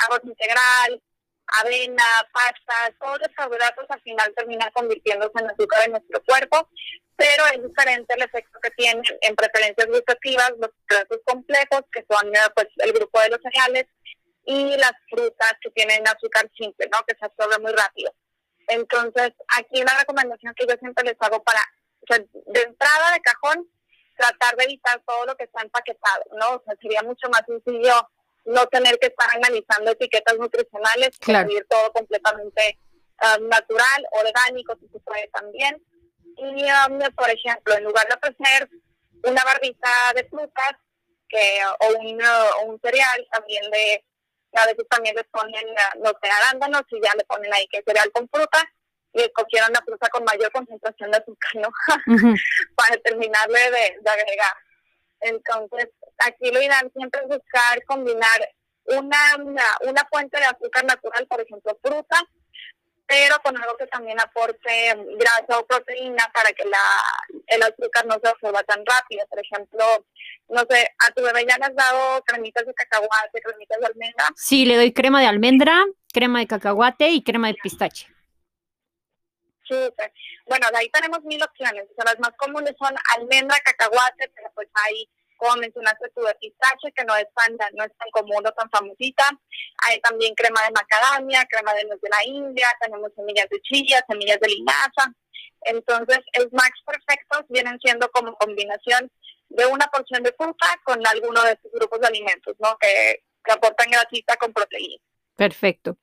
arroz 0.07 0.21
integral, 0.25 1.03
avena, 1.61 2.05
pasta, 2.33 2.95
todos 3.01 3.19
los 3.21 3.29
carbohidratos 3.37 3.87
al 3.89 4.01
final 4.03 4.33
terminan 4.35 4.71
convirtiéndose 4.73 5.33
en 5.39 5.51
azúcar 5.51 5.85
en 5.85 5.93
nuestro 5.93 6.23
cuerpo 6.25 6.69
pero 7.15 7.47
es 7.55 7.63
diferente 7.63 8.15
el 8.15 8.23
efecto 8.23 8.59
que 8.61 8.71
tienen 8.71 9.03
en 9.21 9.37
preferencias 9.37 9.87
gustativas 9.87 10.53
los 10.59 10.71
platos 10.87 11.19
complejos, 11.25 11.83
que 11.93 12.05
son 12.11 12.35
eh, 12.35 12.39
pues 12.55 12.67
el 12.79 12.93
grupo 12.93 13.21
de 13.21 13.29
los 13.29 13.41
cereales, 13.43 13.87
y 14.45 14.77
las 14.77 14.93
frutas 15.09 15.55
que 15.61 15.71
tienen 15.71 16.07
azúcar 16.07 16.51
simple, 16.57 16.89
¿no? 16.91 16.99
Que 17.07 17.17
se 17.17 17.25
absorbe 17.25 17.59
muy 17.61 17.73
rápido. 17.73 18.13
Entonces, 18.69 19.33
aquí 19.57 19.81
una 19.81 19.97
recomendación 19.99 20.55
que 20.55 20.67
yo 20.67 20.75
siempre 20.81 21.05
les 21.05 21.17
hago 21.21 21.43
para, 21.45 21.61
o 22.01 22.07
sea, 22.07 22.19
de 22.19 22.63
entrada 22.63 23.13
de 23.13 23.21
cajón, 23.21 23.69
tratar 24.17 24.57
de 24.57 24.65
evitar 24.65 25.01
todo 25.07 25.27
lo 25.27 25.37
que 25.37 25.45
está 25.45 25.63
empaquetado, 25.63 26.25
¿no? 26.33 26.57
O 26.57 26.63
sea, 26.65 26.75
sería 26.81 27.03
mucho 27.03 27.29
más 27.29 27.43
sencillo 27.47 27.95
no 28.45 28.67
tener 28.67 28.99
que 28.99 29.07
estar 29.09 29.29
analizando 29.35 29.93
etiquetas 29.93 30.37
nutricionales, 30.39 31.11
claro. 31.19 31.49
todo 31.69 31.93
completamente 31.93 32.79
uh, 33.23 33.43
natural, 33.47 34.07
orgánico, 34.13 34.77
si 34.81 34.89
se 34.89 34.99
puede 35.01 35.29
también 35.29 35.81
y, 36.37 36.65
um, 36.65 36.99
por 37.15 37.31
ejemplo, 37.31 37.75
en 37.75 37.85
lugar 37.85 38.07
de 38.09 38.15
ofrecer 38.15 38.69
una 39.25 39.45
barbita 39.45 39.91
de 40.15 40.25
frutas 40.25 40.77
que, 41.29 41.61
o, 41.81 41.99
un, 41.99 42.21
un 42.69 42.81
cereal, 42.81 43.27
también 43.31 43.71
de, 43.71 44.05
a 44.55 44.67
veces 44.67 44.87
también 44.89 45.15
les 45.15 45.27
ponen, 45.29 45.67
no 46.01 46.11
sé, 46.21 46.31
arándanos 46.31 46.83
y 46.91 47.01
ya 47.01 47.13
le 47.17 47.25
ponen 47.25 47.53
ahí 47.55 47.67
que 47.69 47.83
cereal 47.87 48.11
con 48.13 48.29
fruta 48.29 48.63
y 49.15 49.23
escogieron 49.23 49.73
la 49.73 49.83
fruta 49.83 50.09
con 50.09 50.25
mayor 50.25 50.51
concentración 50.53 51.11
de 51.11 51.19
azúcar, 51.19 51.53
¿no? 51.57 51.71
Para 52.77 52.97
terminarle 52.99 53.71
de, 53.71 53.97
de, 54.01 54.11
agregar. 54.11 54.53
Entonces, 55.21 55.91
aquí 56.25 56.51
lo 56.51 56.61
ideal 56.61 56.91
siempre 56.95 57.21
es 57.23 57.29
buscar 57.29 57.85
combinar 57.85 58.49
una, 58.85 59.37
una, 59.39 59.65
una 59.83 60.09
fuente 60.11 60.39
de 60.39 60.47
azúcar 60.47 60.85
natural, 60.85 61.27
por 61.27 61.41
ejemplo, 61.41 61.79
fruta, 61.83 62.25
pero 63.07 63.37
con 63.45 63.57
algo 63.57 63.77
que 63.77 63.87
también 63.87 64.19
aporte 64.21 64.97
grasa 65.19 65.59
o 65.59 65.67
proteína 65.67 66.31
para 66.33 66.53
que 66.53 66.65
la, 66.65 66.83
el 67.47 67.63
azúcar 67.63 68.07
no 68.07 68.19
se 68.23 68.29
absorba 68.29 68.63
tan 68.63 68.83
rápido. 68.87 69.27
Por 69.29 69.39
ejemplo, 69.41 69.85
no 70.49 70.65
sé, 70.69 70.89
¿a 70.99 71.11
tu 71.11 71.23
bebé 71.23 71.45
ya 71.47 71.59
le 71.59 71.67
has 71.67 71.75
dado 71.75 72.23
cremitas 72.25 72.65
de 72.65 72.75
cacahuate, 72.75 73.43
cremitas 73.43 73.81
de 73.81 73.87
almendra? 73.87 74.29
Sí, 74.37 74.65
le 74.65 74.77
doy 74.77 74.93
crema 74.93 75.21
de 75.21 75.27
almendra, 75.27 75.85
crema 76.13 76.39
de 76.39 76.47
cacahuate 76.47 77.11
y 77.11 77.23
crema 77.23 77.49
de 77.49 77.55
pistache. 77.63 78.07
Súper. 79.65 80.13
Bueno, 80.47 80.69
de 80.71 80.79
ahí 80.79 80.89
tenemos 80.91 81.23
mil 81.25 81.43
opciones. 81.43 81.85
O 81.91 81.95
sea, 81.95 82.05
las 82.13 82.19
más 82.19 82.33
comunes 82.37 82.75
son 82.79 82.95
almendra, 83.17 83.59
cacahuate, 83.61 84.31
pero 84.35 84.51
pues 84.55 84.69
hay 84.75 85.09
como 85.43 85.57
mencionaste 85.57 86.09
tu 86.15 86.23
de 86.23 86.35
pistache, 86.37 86.93
que 86.95 87.05
no 87.05 87.17
es 87.17 87.27
tan, 87.35 87.57
no 87.75 87.85
es 87.85 87.91
tan 87.99 88.09
común 88.13 88.47
o 88.47 88.53
tan 88.53 88.71
famosita. 88.71 89.25
Hay 89.85 90.01
también 90.01 90.35
crema 90.37 90.63
de 90.63 90.71
macadamia, 90.71 91.45
crema 91.51 91.75
de 91.75 91.85
nuez 91.85 92.01
de 92.01 92.09
la 92.09 92.25
India, 92.25 92.69
tenemos 92.81 93.11
semillas 93.17 93.49
de 93.51 93.61
chilla, 93.63 94.05
semillas 94.09 94.39
de 94.39 94.49
linaza. 94.49 95.13
Entonces, 95.63 96.21
snacks 96.37 96.83
perfectos 96.87 97.45
vienen 97.49 97.77
siendo 97.81 98.09
como 98.11 98.37
combinación 98.37 99.11
de 99.49 99.67
una 99.67 99.87
porción 99.89 100.23
de 100.23 100.33
fruta 100.33 100.81
con 100.85 101.05
alguno 101.05 101.43
de 101.43 101.53
estos 101.53 101.73
grupos 101.73 102.01
de 102.01 102.07
alimentos, 102.07 102.55
¿no? 102.61 102.77
Que, 102.79 103.25
que 103.45 103.53
aportan 103.53 103.91
grasita 103.91 104.37
con 104.37 104.53
proteína. 104.53 105.03
Perfecto. 105.37 105.99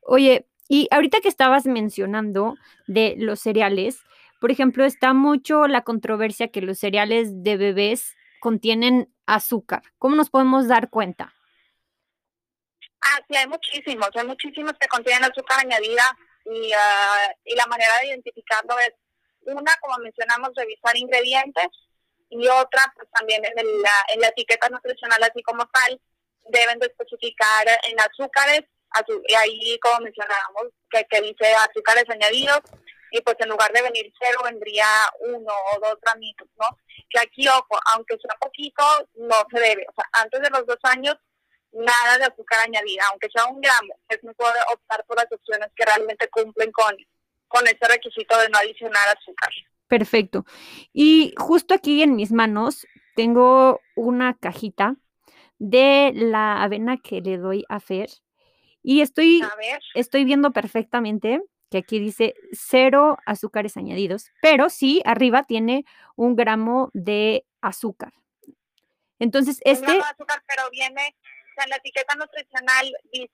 Oye, 0.00 0.46
y 0.68 0.88
ahorita 0.90 1.20
que 1.20 1.28
estabas 1.28 1.64
mencionando 1.64 2.56
de 2.86 3.14
los 3.16 3.40
cereales, 3.40 4.00
por 4.42 4.50
ejemplo, 4.50 4.84
está 4.84 5.14
mucho 5.14 5.66
la 5.68 5.84
controversia 5.84 6.48
que 6.48 6.60
los 6.60 6.78
cereales 6.78 7.42
de 7.42 7.56
bebés 7.56 8.14
contienen 8.44 9.10
azúcar. 9.24 9.82
¿Cómo 9.96 10.16
nos 10.16 10.28
podemos 10.28 10.68
dar 10.68 10.90
cuenta? 10.90 11.32
Ah, 13.00 13.18
sí, 13.26 13.34
hay 13.34 13.48
muchísimos, 13.48 14.10
hay 14.14 14.26
muchísimos 14.26 14.74
que 14.78 14.86
contienen 14.86 15.24
azúcar 15.24 15.60
añadida 15.60 16.04
y, 16.44 16.70
ah, 16.74 17.34
y 17.42 17.54
la 17.54 17.64
manera 17.68 17.94
de 18.00 18.08
identificarlo 18.08 18.78
es 18.80 18.92
una, 19.46 19.72
como 19.80 19.96
mencionamos, 19.96 20.50
revisar 20.54 20.94
ingredientes 20.94 21.68
y 22.28 22.46
otra, 22.48 22.92
pues 22.94 23.08
también 23.12 23.42
en, 23.46 23.82
la, 23.82 24.04
en 24.08 24.20
la 24.20 24.28
etiqueta 24.28 24.68
nutricional 24.68 25.22
así 25.22 25.42
como 25.42 25.64
tal, 25.68 25.98
deben 26.50 26.78
de 26.80 26.88
especificar 26.88 27.66
en 27.88 27.98
azúcares, 27.98 28.64
y 29.26 29.34
ahí 29.36 29.78
como 29.80 30.00
mencionábamos, 30.00 30.64
que, 30.90 31.02
que 31.08 31.22
dice 31.22 31.46
azúcares 31.54 32.04
añadidos, 32.10 32.60
y 33.14 33.20
pues 33.20 33.36
en 33.38 33.48
lugar 33.48 33.72
de 33.72 33.80
venir 33.80 34.12
cero 34.18 34.40
vendría 34.42 34.86
uno 35.20 35.52
o 35.72 35.80
dos 35.80 36.00
gramitos, 36.02 36.48
¿no? 36.58 36.66
Que 37.08 37.20
aquí, 37.20 37.46
ojo, 37.46 37.78
aunque 37.94 38.18
sea 38.18 38.36
poquito, 38.40 38.82
no 39.14 39.36
se 39.52 39.60
debe. 39.60 39.86
O 39.88 39.94
sea, 39.94 40.04
antes 40.20 40.42
de 40.42 40.50
los 40.50 40.66
dos 40.66 40.78
años, 40.82 41.16
nada 41.70 42.18
de 42.18 42.24
azúcar 42.24 42.58
añadida, 42.66 43.04
aunque 43.12 43.28
sea 43.30 43.46
un 43.46 43.60
gramo, 43.60 43.94
es 44.08 44.22
mejor 44.24 44.52
optar 44.72 45.04
por 45.06 45.16
las 45.16 45.30
opciones 45.30 45.68
que 45.76 45.84
realmente 45.84 46.28
cumplen 46.28 46.72
con, 46.72 46.96
con 47.46 47.64
ese 47.68 47.86
requisito 47.86 48.36
de 48.36 48.48
no 48.48 48.58
adicionar 48.58 49.16
azúcar. 49.16 49.50
Perfecto. 49.86 50.44
Y 50.92 51.34
justo 51.36 51.72
aquí 51.72 52.02
en 52.02 52.16
mis 52.16 52.32
manos 52.32 52.84
tengo 53.14 53.80
una 53.94 54.36
cajita 54.36 54.96
de 55.58 56.10
la 56.16 56.64
avena 56.64 56.96
que 56.96 57.20
le 57.20 57.38
doy 57.38 57.64
a 57.68 57.78
Fer. 57.78 58.10
Y 58.82 59.02
estoy, 59.02 59.40
estoy 59.94 60.24
viendo 60.24 60.50
perfectamente 60.50 61.40
que 61.74 61.78
aquí 61.78 61.98
dice 61.98 62.36
cero 62.52 63.18
azúcares 63.26 63.76
añadidos, 63.76 64.30
pero 64.40 64.70
sí 64.70 65.02
arriba 65.04 65.42
tiene 65.42 65.84
un 66.14 66.36
gramo 66.36 66.90
de 66.94 67.46
azúcar. 67.60 68.12
Entonces, 69.18 69.58
este... 69.64 69.80
Un 69.80 69.86
gramo 69.86 70.04
de 70.04 70.10
azúcar, 70.10 70.44
pero 70.46 70.70
viene 70.70 71.16
en 71.56 71.70
la 71.70 71.76
etiqueta 71.76 72.14
nutricional 72.14 72.92
dice 73.12 73.26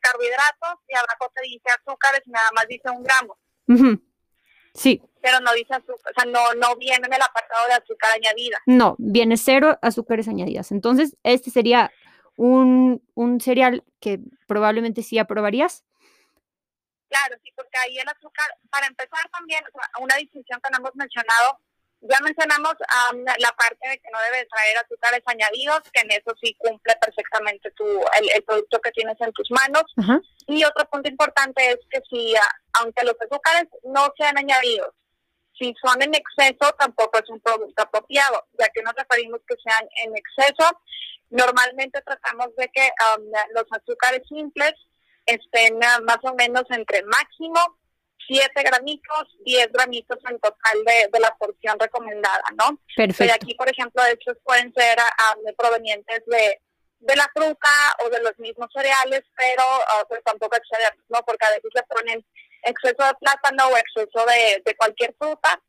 carbohidratos 0.00 0.80
y 0.88 0.94
abajo 0.96 1.32
te 1.32 1.42
dice 1.44 1.68
azúcares 1.70 2.22
y 2.26 2.30
nada 2.30 2.48
más 2.56 2.66
dice 2.66 2.90
un 2.90 3.04
gramo. 3.04 3.38
Sí. 4.74 5.00
Pero 5.22 5.38
no 5.38 5.52
dice 5.52 5.74
azúcar, 5.74 6.12
o 6.16 6.20
sea, 6.20 6.30
no, 6.32 6.54
no 6.54 6.74
viene 6.74 7.06
en 7.06 7.12
el 7.12 7.22
apartado 7.22 7.68
de 7.68 7.74
azúcar 7.74 8.10
añadida. 8.12 8.58
No, 8.66 8.96
viene 8.98 9.36
cero 9.36 9.78
azúcares 9.82 10.26
añadidas. 10.26 10.72
Entonces, 10.72 11.16
este 11.22 11.52
sería 11.52 11.92
un, 12.34 13.04
un 13.14 13.40
cereal 13.40 13.84
que 14.00 14.18
probablemente 14.48 15.04
sí 15.04 15.18
aprobarías. 15.18 15.84
Claro, 17.08 17.36
sí, 17.42 17.52
porque 17.56 17.78
ahí 17.78 17.98
el 17.98 18.08
azúcar, 18.08 18.48
para 18.70 18.86
empezar 18.86 19.28
también, 19.30 19.64
una 20.00 20.16
distinción 20.16 20.60
que 20.62 20.70
no 20.70 20.78
hemos 20.78 20.94
mencionado, 20.94 21.58
ya 22.00 22.18
mencionamos 22.22 22.74
la 23.38 23.52
parte 23.52 23.88
de 23.88 23.98
que 23.98 24.10
no 24.12 24.18
debes 24.30 24.48
traer 24.48 24.78
azúcares 24.78 25.22
añadidos, 25.26 25.82
que 25.92 26.00
en 26.00 26.12
eso 26.12 26.32
sí 26.40 26.54
cumple 26.58 26.94
perfectamente 27.00 27.70
tu, 27.72 27.84
el, 27.84 28.44
producto 28.44 28.80
que 28.80 28.92
tienes 28.92 29.16
en 29.20 29.32
tus 29.32 29.50
manos. 29.50 29.84
Y 30.46 30.64
otro 30.64 30.88
punto 30.88 31.08
importante 31.08 31.72
es 31.72 31.78
que 31.90 32.00
si, 32.08 32.34
aunque 32.80 33.04
los 33.04 33.16
azúcares 33.20 33.68
no 33.82 34.12
sean 34.16 34.38
añadidos, 34.38 34.94
si 35.58 35.74
son 35.82 36.00
en 36.00 36.14
exceso, 36.14 36.72
tampoco 36.78 37.18
es 37.18 37.28
un 37.30 37.40
producto 37.40 37.82
apropiado, 37.82 38.46
ya 38.58 38.68
que 38.68 38.82
nos 38.82 38.94
referimos 38.94 39.40
que 39.46 39.56
sean 39.62 39.88
en 40.04 40.16
exceso. 40.16 40.80
Normalmente 41.30 42.00
tratamos 42.02 42.54
de 42.56 42.68
que 42.68 42.88
los 43.54 43.64
azúcares 43.72 44.22
simples 44.28 44.72
estén 45.28 45.78
más 45.78 46.18
o 46.22 46.34
menos 46.34 46.64
entre 46.70 47.02
máximo 47.04 47.78
7 48.26 48.62
gramitos, 48.62 49.36
10 49.44 49.72
gramitos 49.72 50.18
en 50.28 50.38
total 50.38 50.84
de, 50.84 51.20
la 51.20 51.34
porción 51.36 51.78
recomendada, 51.78 52.44
¿no? 52.56 52.78
Perfecto. 52.94 53.24
Y 53.24 53.30
aquí, 53.30 53.54
por 53.54 53.68
ejemplo, 53.68 54.04
estos 54.04 54.36
pueden 54.44 54.72
ser 54.74 54.98
provenientes 55.56 56.22
de, 56.26 56.60
de 57.00 57.16
la 57.16 57.28
fruta 57.34 57.70
o 58.04 58.10
de 58.10 58.20
los 58.22 58.38
mismos 58.38 58.68
cereales, 58.72 59.22
pero 59.36 59.62
ah, 59.62 60.04
pues 60.08 60.22
tampoco 60.24 60.56
exceder, 60.56 60.94
¿no? 61.08 61.20
Porque 61.24 61.46
a 61.46 61.50
veces 61.50 61.70
le 61.74 61.82
ponen 61.84 62.26
exceso 62.62 63.04
de 63.04 63.14
plátano 63.20 63.68
o 63.68 63.76
exceso 63.76 64.26
de, 64.26 64.62
de 64.64 64.76
cualquier 64.76 65.14
fruta, 65.18 65.60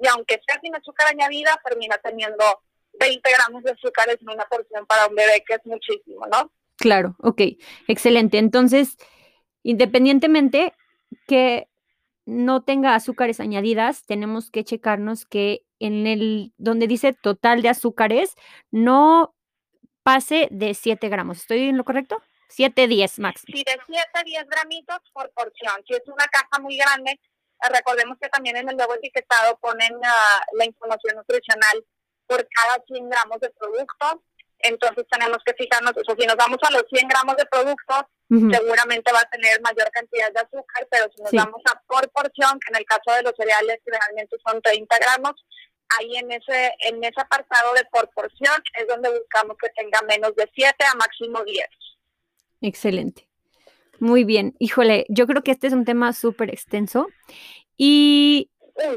y 0.00 0.06
aunque 0.08 0.40
sea 0.46 0.60
sin 0.60 0.74
azúcar 0.74 1.08
añadida, 1.08 1.60
termina 1.64 1.98
teniendo 1.98 2.62
20 2.94 3.30
gramos 3.30 3.62
de 3.62 3.72
azúcares 3.72 4.16
en 4.20 4.30
una 4.30 4.44
porción 4.46 4.86
para 4.86 5.06
un 5.06 5.14
bebé, 5.14 5.44
que 5.46 5.54
es 5.54 5.64
muchísimo, 5.64 6.26
¿no? 6.26 6.50
Claro, 6.78 7.16
ok, 7.18 7.42
excelente. 7.88 8.38
Entonces, 8.38 8.96
independientemente 9.62 10.74
que 11.26 11.68
no 12.24 12.62
tenga 12.62 12.94
azúcares 12.94 13.40
añadidas, 13.40 14.04
tenemos 14.06 14.50
que 14.50 14.64
checarnos 14.64 15.26
que 15.26 15.64
en 15.80 16.06
el 16.06 16.52
donde 16.56 16.86
dice 16.86 17.12
total 17.14 17.62
de 17.62 17.70
azúcares 17.70 18.34
no 18.70 19.34
pase 20.02 20.48
de 20.50 20.74
7 20.74 21.08
gramos. 21.08 21.38
¿Estoy 21.38 21.68
en 21.68 21.76
lo 21.76 21.84
correcto? 21.84 22.22
7, 22.48 22.86
10 22.86 23.18
max. 23.18 23.42
Sí, 23.46 23.64
de 23.64 23.78
7 23.86 24.08
a 24.14 24.22
10 24.22 24.46
gramitos 24.48 24.98
por 25.12 25.30
porción. 25.32 25.74
Si 25.86 25.94
es 25.94 26.02
una 26.06 26.26
caja 26.26 26.60
muy 26.60 26.76
grande, 26.76 27.18
recordemos 27.70 28.18
que 28.20 28.28
también 28.28 28.56
en 28.56 28.68
el 28.68 28.76
nuevo 28.76 28.94
etiquetado 28.94 29.58
ponen 29.58 29.92
la 30.52 30.64
información 30.64 31.16
nutricional 31.16 31.84
por 32.26 32.46
cada 32.48 32.82
100 32.86 33.08
gramos 33.08 33.40
de 33.40 33.50
producto. 33.50 34.22
Entonces 34.60 35.06
tenemos 35.10 35.38
que 35.44 35.54
fijarnos, 35.54 35.92
o 35.92 36.04
sea, 36.04 36.16
si 36.18 36.26
nos 36.26 36.36
vamos 36.36 36.58
a 36.62 36.72
los 36.72 36.84
100 36.90 37.08
gramos 37.08 37.36
de 37.36 37.46
productos, 37.46 38.02
seguramente 38.28 39.12
va 39.12 39.20
a 39.20 39.30
tener 39.30 39.60
mayor 39.62 39.90
cantidad 39.90 40.30
de 40.32 40.40
azúcar, 40.40 40.86
pero 40.90 41.06
si 41.14 41.22
nos 41.22 41.32
vamos 41.32 41.62
a 41.72 41.80
por 41.86 42.10
porción, 42.10 42.58
que 42.60 42.72
en 42.72 42.76
el 42.76 42.84
caso 42.84 43.16
de 43.16 43.22
los 43.22 43.32
cereales 43.36 43.78
generalmente 43.84 44.36
son 44.44 44.60
30 44.60 44.98
gramos, 44.98 45.34
ahí 45.98 46.16
en 46.16 46.32
ese, 46.32 46.74
en 46.80 47.02
ese 47.02 47.20
apartado 47.20 47.72
de 47.74 47.84
por 47.90 48.10
porción 48.10 48.62
es 48.78 48.86
donde 48.86 49.10
buscamos 49.10 49.56
que 49.60 49.70
tenga 49.70 50.02
menos 50.02 50.34
de 50.34 50.48
7 50.54 50.74
a 50.84 50.94
máximo 50.96 51.42
10. 51.44 51.66
Excelente. 52.60 53.28
Muy 54.00 54.24
bien. 54.24 54.54
Híjole, 54.58 55.06
yo 55.08 55.26
creo 55.26 55.42
que 55.42 55.52
este 55.52 55.66
es 55.66 55.72
un 55.72 55.84
tema 55.84 56.12
súper 56.12 56.50
extenso 56.50 57.08
y 57.76 58.50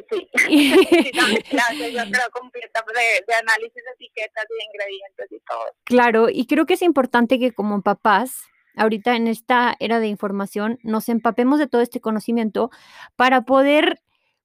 Sí, 0.10 0.30
sí 0.48 1.12
gracias, 1.52 1.92
yo 1.92 2.12
creo 2.12 2.30
completa 2.32 2.84
de, 2.88 3.26
de, 3.28 3.34
análisis 3.34 3.84
de 3.84 3.92
etiquetas 3.96 4.46
y 4.50 4.66
ingredientes 4.66 5.32
y 5.32 5.40
todo. 5.40 5.66
Claro, 5.84 6.30
y 6.30 6.46
creo 6.46 6.66
que 6.66 6.76
es 6.76 6.82
importante 6.82 7.40
que 7.40 7.52
como 7.52 7.82
papás 7.82 8.44
ahorita 8.76 9.16
en 9.16 9.28
esta 9.28 9.76
era 9.80 10.00
de 10.00 10.08
información 10.08 10.80
nos 10.84 11.10
empapemos 11.10 11.60
de 11.60 11.68
todo 11.68 11.82
este 11.82 12.00
conocimiento 12.00 12.70
para 13.16 13.42
poder 13.42 14.02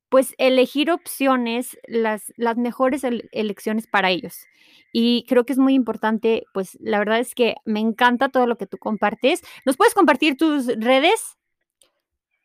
pues 0.08 0.34
elegir 0.38 0.90
opciones, 0.90 1.78
las, 1.86 2.32
las 2.36 2.56
mejores 2.56 3.02
elecciones 3.32 3.86
para 3.86 4.10
ellos. 4.10 4.46
Y 4.92 5.24
creo 5.28 5.44
que 5.44 5.52
es 5.52 5.58
muy 5.58 5.74
importante, 5.74 6.44
pues 6.54 6.78
la 6.80 6.98
verdad 6.98 7.18
es 7.18 7.34
que 7.34 7.56
me 7.64 7.80
encanta 7.80 8.28
todo 8.28 8.46
lo 8.46 8.56
que 8.56 8.66
tú 8.66 8.78
compartes. 8.78 9.42
¿Nos 9.64 9.76
puedes 9.76 9.94
compartir 9.94 10.36
tus 10.36 10.66
redes? 10.78 11.35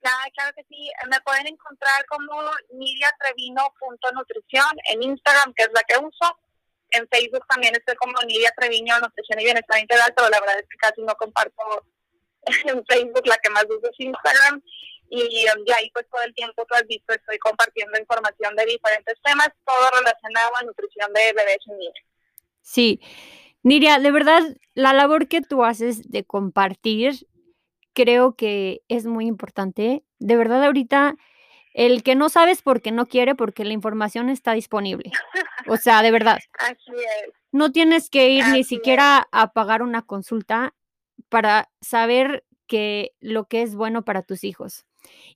Claro, 0.02 0.52
que 0.56 0.64
sí. 0.68 0.92
Me 1.10 1.22
pueden 1.22 1.48
encontrar 1.48 2.06
como 2.08 2.42
nidiatrevino.nutrición 2.74 4.78
en 4.90 5.04
Instagram, 5.04 5.54
que 5.54 5.64
es 5.64 5.70
la 5.74 5.84
que 5.84 5.98
uso. 5.98 6.38
En 6.90 7.08
Facebook 7.08 7.46
también 7.48 7.74
estoy 7.76 7.96
como 7.96 8.20
Nidia 8.24 8.52
Treviño, 8.58 9.00
Nutrición 9.00 9.40
y 9.40 9.46
Bienestar 9.46 9.80
Integral, 9.80 10.14
pero 10.16 10.30
la 10.30 10.40
verdad 10.40 10.60
es 10.60 10.68
que 10.68 10.78
casi 10.78 11.02
no 11.04 11.16
comparto 11.16 11.86
en 12.66 12.84
Facebook, 12.86 13.28
la 13.28 13.38
que 13.38 13.50
más 13.50 13.66
uso 13.66 13.90
es 13.90 14.00
Instagram. 14.00 14.62
Y 15.10 15.46
um, 15.56 15.64
de 15.66 15.74
ahí 15.74 15.90
pues 15.94 16.08
todo 16.10 16.22
el 16.24 16.34
tiempo 16.34 16.66
tú 16.66 16.74
has 16.74 16.88
visto, 16.88 17.14
estoy 17.14 17.38
compartiendo 17.38 18.00
información 18.00 18.56
de 18.56 18.66
diferentes 18.66 19.22
temas, 19.22 19.52
todo 19.66 19.92
relacionado 20.00 20.56
a 20.58 20.64
nutrición 20.64 21.14
de 21.14 21.34
bebés 21.34 21.60
y 21.66 21.72
niños. 21.72 21.94
Sí. 22.62 23.00
Nidia, 23.64 24.00
de 24.00 24.12
verdad, 24.12 24.42
la 24.74 24.94
labor 24.94 25.28
que 25.28 25.42
tú 25.42 25.64
haces 25.64 26.10
de 26.10 26.24
compartir 26.24 27.28
creo 27.94 28.36
que 28.36 28.82
es 28.88 29.06
muy 29.06 29.26
importante. 29.28 30.04
De 30.20 30.36
verdad, 30.36 30.64
ahorita 30.64 31.16
el 31.74 32.04
que 32.04 32.16
no 32.16 32.30
sabes 32.30 32.62
porque 32.62 32.92
no 32.92 33.08
quiere, 33.08 33.36
porque 33.36 33.64
la 33.64 33.74
información 33.74 34.30
está 34.30 34.54
disponible. 34.54 35.12
O 35.68 35.78
sea, 35.78 36.02
de 36.02 36.12
verdad. 36.12 36.40
Así 36.60 36.92
es. 36.92 37.34
No 37.52 37.72
tienes 37.72 38.10
que 38.10 38.30
ir 38.30 38.48
ni 38.48 38.64
siquiera 38.64 39.28
a 39.32 39.54
pagar 39.54 39.82
una 39.82 40.02
consulta 40.02 40.74
para 41.30 41.70
saber 41.82 42.46
que 42.68 43.14
lo 43.20 43.46
que 43.46 43.62
es 43.62 43.76
bueno 43.76 44.04
para 44.04 44.22
tus 44.24 44.44
hijos. 44.44 44.86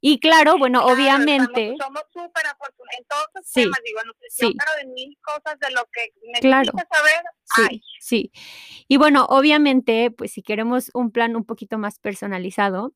Y 0.02 0.20
claro, 0.20 0.58
bueno, 0.58 0.86
obviamente. 0.86 1.76
somos 1.80 2.04
súper 2.12 2.46
afortunados 2.48 3.00
en 3.00 3.06
todos 3.06 3.28
los 3.34 3.52
temas, 3.52 3.80
digo, 3.84 4.00
nutrición, 4.06 4.52
sí. 4.52 4.58
pero 4.58 4.72
de 4.78 4.94
mil 4.94 5.18
cosas 5.22 5.60
de 5.60 5.72
lo 5.72 5.82
que 5.92 6.14
necesitas 6.28 6.88
saber. 6.92 7.24
Sí, 7.56 7.82
sí. 8.00 8.32
Y 8.88 8.98
bueno, 8.98 9.26
obviamente, 9.26 10.12
pues 10.12 10.32
si 10.32 10.42
queremos 10.44 10.92
un 10.94 11.12
plan 11.12 11.36
un 11.36 11.46
poquito 11.46 11.78
más 11.78 12.00
personalizado, 12.00 12.94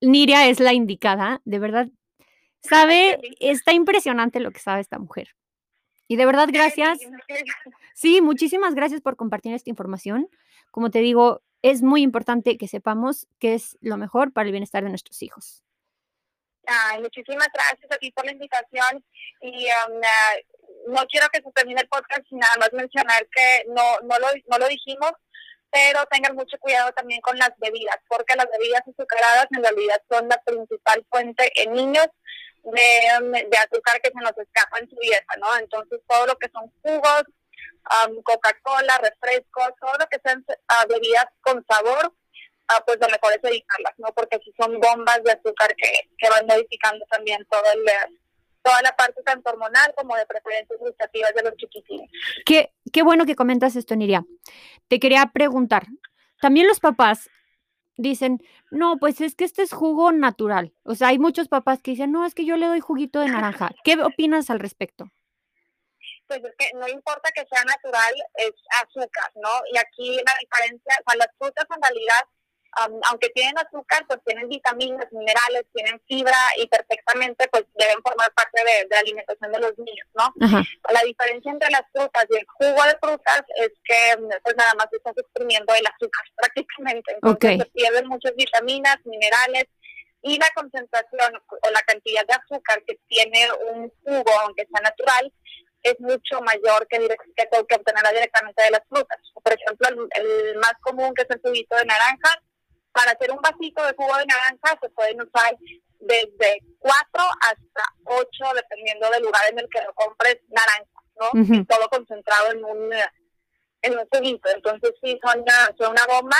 Niria 0.00 0.48
es 0.48 0.60
la 0.60 0.72
indicada, 0.72 1.40
de 1.44 1.58
verdad. 1.58 1.88
Sabe, 2.62 3.20
está 3.40 3.72
impresionante 3.72 4.40
lo 4.40 4.50
que 4.50 4.60
sabe 4.60 4.80
esta 4.80 4.98
mujer. 4.98 5.36
Y 6.08 6.16
de 6.16 6.26
verdad, 6.26 6.48
gracias. 6.50 6.98
Sí, 7.94 8.20
muchísimas 8.20 8.74
gracias 8.74 9.00
por 9.00 9.16
compartir 9.16 9.54
esta 9.54 9.70
información. 9.70 10.28
Como 10.70 10.90
te 10.90 11.00
digo, 11.00 11.42
es 11.62 11.82
muy 11.82 12.02
importante 12.02 12.58
que 12.58 12.68
sepamos 12.68 13.26
qué 13.38 13.54
es 13.54 13.78
lo 13.80 13.96
mejor 13.96 14.32
para 14.32 14.46
el 14.46 14.52
bienestar 14.52 14.84
de 14.84 14.90
nuestros 14.90 15.22
hijos. 15.22 15.64
Ay, 16.66 17.00
muchísimas 17.00 17.48
gracias 17.52 17.90
a 17.90 17.98
ti 17.98 18.10
por 18.12 18.24
la 18.24 18.32
invitación 18.32 19.04
y 19.40 19.66
um, 19.66 20.00
ah, 20.02 20.34
no 20.88 21.06
quiero 21.06 21.28
que 21.28 21.42
se 21.42 21.52
termine 21.52 21.80
el 21.80 21.88
podcast 21.88 22.26
sin 22.28 22.38
nada 22.38 22.54
más 22.58 22.72
mencionar 22.72 23.26
que 23.28 23.64
no, 23.68 23.98
no, 24.02 24.18
lo, 24.18 24.28
no 24.46 24.58
lo 24.58 24.68
dijimos, 24.68 25.12
pero 25.70 26.04
tengan 26.06 26.34
mucho 26.34 26.56
cuidado 26.58 26.92
también 26.92 27.20
con 27.20 27.36
las 27.36 27.50
bebidas, 27.58 27.96
porque 28.08 28.36
las 28.36 28.46
bebidas 28.50 28.82
azucaradas 28.82 29.46
en 29.50 29.62
realidad 29.62 30.00
son 30.08 30.28
la 30.28 30.40
principal 30.42 31.04
fuente 31.10 31.50
en 31.62 31.72
niños 31.72 32.08
de, 32.62 32.98
um, 33.20 33.32
de 33.32 33.58
azúcar 33.58 34.00
que 34.00 34.10
se 34.10 34.20
nos 34.20 34.36
escapa 34.38 34.78
en 34.78 34.88
su 34.88 34.96
dieta, 34.96 35.36
¿no? 35.38 35.56
Entonces 35.58 36.00
todo 36.08 36.26
lo 36.26 36.36
que 36.36 36.48
son 36.50 36.72
jugos, 36.82 37.24
um, 38.06 38.22
Coca-Cola, 38.22 38.98
refrescos, 39.02 39.74
todo 39.80 39.92
lo 39.98 40.06
que 40.06 40.20
sean 40.24 40.44
uh, 40.48 40.88
bebidas 40.88 41.26
con 41.42 41.64
sabor, 41.68 42.14
ah, 42.68 42.82
pues 42.86 42.98
lo 43.00 43.08
mejor 43.08 43.32
es 43.32 43.44
evitarlas, 43.44 43.94
¿no? 43.98 44.12
Porque 44.14 44.38
si 44.44 44.52
son 44.58 44.78
bombas 44.80 45.22
de 45.24 45.32
azúcar 45.32 45.74
que, 45.76 46.10
que 46.18 46.30
van 46.30 46.46
modificando 46.46 47.04
también 47.06 47.46
todo 47.50 47.64
el, 47.72 47.84
toda 48.62 48.80
la 48.82 48.96
parte 48.96 49.22
tanto 49.22 49.50
hormonal 49.50 49.94
como 49.96 50.16
de 50.16 50.26
preferencias 50.26 50.78
gustativas 50.78 51.34
de 51.34 51.42
los 51.42 51.54
chiquitines. 51.56 52.10
Qué, 52.46 52.72
qué 52.92 53.02
bueno 53.02 53.26
que 53.26 53.36
comentas 53.36 53.76
esto, 53.76 53.94
Niria. 53.94 54.24
Te 54.88 54.98
quería 54.98 55.30
preguntar, 55.32 55.86
también 56.40 56.66
los 56.66 56.80
papás 56.80 57.28
dicen, 57.96 58.40
no, 58.70 58.96
pues 58.98 59.20
es 59.20 59.34
que 59.34 59.44
este 59.44 59.62
es 59.62 59.72
jugo 59.72 60.12
natural. 60.12 60.72
O 60.82 60.94
sea, 60.94 61.08
hay 61.08 61.18
muchos 61.18 61.48
papás 61.48 61.80
que 61.82 61.92
dicen, 61.92 62.10
no, 62.10 62.24
es 62.24 62.34
que 62.34 62.44
yo 62.44 62.56
le 62.56 62.66
doy 62.66 62.80
juguito 62.80 63.20
de 63.20 63.28
naranja. 63.28 63.70
¿Qué 63.84 64.00
opinas 64.02 64.50
al 64.50 64.60
respecto? 64.60 65.06
Pues 66.26 66.42
es 66.42 66.54
que 66.58 66.70
no 66.74 66.88
importa 66.88 67.30
que 67.32 67.44
sea 67.46 67.62
natural, 67.64 68.14
es 68.34 68.52
azúcar, 68.82 69.30
¿no? 69.36 69.50
Y 69.72 69.78
aquí 69.78 70.16
la 70.24 70.34
diferencia, 70.40 70.94
o 71.00 71.10
sea, 71.10 71.18
las 71.18 71.28
frutas 71.38 71.66
en 71.74 71.82
realidad 71.82 72.22
aunque 72.76 73.30
tienen 73.30 73.56
azúcar, 73.58 74.04
pues 74.06 74.20
tienen 74.24 74.48
vitaminas, 74.48 75.06
minerales, 75.12 75.64
tienen 75.72 76.00
fibra 76.06 76.36
y 76.56 76.66
perfectamente 76.66 77.48
pues 77.48 77.64
deben 77.74 78.02
formar 78.02 78.32
parte 78.32 78.62
de, 78.64 78.86
la 78.90 78.98
alimentación 78.98 79.52
de 79.52 79.58
los 79.60 79.78
niños, 79.78 80.08
¿no? 80.14 80.32
La 80.92 81.02
diferencia 81.02 81.50
entre 81.50 81.70
las 81.70 81.84
frutas 81.92 82.26
y 82.30 82.36
el 82.36 82.46
jugo 82.46 82.84
de 82.84 82.98
frutas 83.00 83.42
es 83.56 83.70
que 83.84 84.16
pues 84.42 84.56
nada 84.56 84.74
más 84.74 84.88
estás 84.92 85.16
exprimiendo 85.16 85.74
el 85.74 85.86
azúcar 85.86 86.24
prácticamente, 86.36 87.12
entonces 87.14 87.58
se 87.58 87.70
pierden 87.70 88.08
muchas 88.08 88.34
vitaminas, 88.36 88.98
minerales 89.04 89.64
y 90.22 90.38
la 90.38 90.48
concentración 90.54 91.34
o 91.48 91.70
la 91.70 91.82
cantidad 91.82 92.26
de 92.26 92.34
azúcar 92.34 92.82
que 92.86 92.98
tiene 93.08 93.46
un 93.72 93.92
jugo, 94.04 94.32
aunque 94.40 94.66
sea 94.66 94.80
natural, 94.80 95.30
es 95.84 96.00
mucho 96.00 96.40
mayor 96.40 96.86
que, 96.88 96.98
que, 96.98 97.48
que 97.68 97.74
obtenerla 97.76 98.10
directamente 98.10 98.62
de 98.62 98.70
las 98.70 98.80
frutas. 98.88 99.18
Por 99.34 99.52
ejemplo, 99.52 100.08
el, 100.16 100.56
más 100.56 100.72
común 100.80 101.14
que 101.14 101.22
es 101.22 101.30
el 101.30 101.40
juguito 101.42 101.76
de 101.76 101.84
naranja, 101.84 102.42
para 102.94 103.10
hacer 103.10 103.30
un 103.32 103.42
vasito 103.42 103.84
de 103.84 103.94
jugo 103.94 104.16
de 104.16 104.26
naranja 104.26 104.78
se 104.80 104.88
pueden 104.90 105.20
usar 105.20 105.56
desde 105.98 106.60
4 106.78 106.96
hasta 107.40 107.84
8, 108.04 108.28
dependiendo 108.54 109.10
del 109.10 109.22
lugar 109.24 109.42
en 109.50 109.58
el 109.58 109.68
que 109.68 109.82
lo 109.82 109.92
compres, 109.94 110.38
naranja, 110.48 111.02
¿no? 111.18 111.56
Y 111.56 111.64
todo 111.64 111.88
concentrado 111.88 112.52
en 112.52 112.64
un, 112.64 112.92
en 113.82 113.98
un 113.98 114.06
juguito. 114.06 114.48
Entonces, 114.54 114.92
sí, 115.02 115.18
son 115.22 115.40
una, 115.40 115.74
son 115.76 115.90
una 115.90 116.06
bomba 116.06 116.36